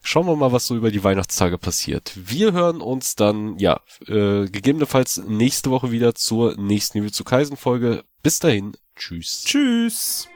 Schauen 0.06 0.28
wir 0.28 0.36
mal, 0.36 0.52
was 0.52 0.68
so 0.68 0.76
über 0.76 0.92
die 0.92 1.04
Weihnachtstage 1.04 1.58
passiert. 1.58 2.12
Wir 2.16 2.52
hören 2.52 2.82
uns 2.82 3.16
dann, 3.16 3.58
ja, 3.58 3.80
äh, 4.08 4.48
gegebenenfalls 4.48 5.18
nächste 5.26 5.72
Woche 5.72 5.92
wieder 5.92 6.14
zur 6.14 6.58
nächsten 6.58 6.98
Liebe 6.98 7.12
zu 7.12 7.24
Kaisen 7.24 7.56
Folge. 7.56 8.04
Bis 8.22 8.40
dahin, 8.40 8.74
tschüss. 8.96 9.44
Tschüss. 9.46 10.28